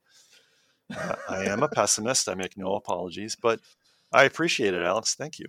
Uh, 0.96 1.16
I 1.28 1.46
am 1.46 1.64
a 1.64 1.68
pessimist. 1.76 2.30
I 2.30 2.36
make 2.36 2.56
no 2.58 2.76
apologies, 2.76 3.36
but 3.36 3.60
I 4.12 4.26
appreciate 4.26 4.76
it, 4.76 4.84
Alex. 4.84 5.16
Thank 5.16 5.40
you. 5.40 5.48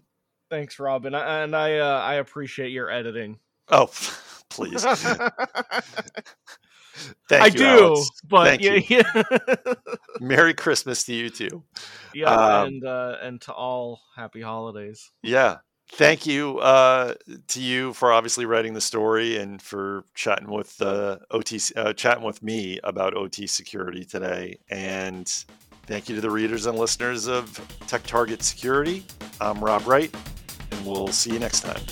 Thanks, 0.48 0.78
Robin, 0.78 1.14
and 1.14 1.54
I 1.54 1.78
uh, 1.78 2.00
I 2.00 2.14
appreciate 2.14 2.70
your 2.70 2.90
editing. 2.90 3.38
Oh, 3.68 3.90
please. 4.50 4.84
Thank 7.28 7.42
I 7.42 7.46
you, 7.46 7.52
do, 7.52 7.66
Alex. 7.66 8.10
but 8.28 8.44
Thank 8.46 8.62
yeah, 8.62 8.74
you. 8.74 9.02
yeah, 9.66 9.74
Merry 10.20 10.54
Christmas 10.54 11.02
to 11.04 11.12
you 11.14 11.28
too. 11.28 11.64
yeah, 12.14 12.30
Um, 12.30 12.66
and 12.68 12.84
uh, 12.84 13.16
and 13.20 13.40
to 13.42 13.52
all 13.52 14.00
happy 14.16 14.40
holidays. 14.40 15.10
Yeah. 15.22 15.58
Thank 15.90 16.24
you 16.26 16.58
uh, 16.60 17.14
to 17.48 17.60
you 17.60 17.92
for 17.92 18.10
obviously 18.10 18.46
writing 18.46 18.72
the 18.72 18.80
story 18.80 19.36
and 19.36 19.60
for 19.60 20.04
chatting 20.14 20.50
with 20.50 20.80
uh, 20.80 21.18
OT, 21.30 21.60
uh, 21.76 21.92
chatting 21.92 22.24
with 22.24 22.42
me 22.42 22.80
about 22.82 23.14
OT 23.14 23.46
security 23.46 24.02
today. 24.04 24.58
And 24.70 25.28
thank 25.86 26.08
you 26.08 26.14
to 26.14 26.20
the 26.22 26.30
readers 26.30 26.64
and 26.66 26.78
listeners 26.78 27.28
of 27.28 27.50
TechTarget 27.86 28.42
Security. 28.42 29.04
I'm 29.42 29.62
Rob 29.62 29.86
Wright, 29.86 30.12
and 30.70 30.86
we'll 30.86 31.08
see 31.08 31.32
you 31.34 31.38
next 31.38 31.60
time. 31.60 31.82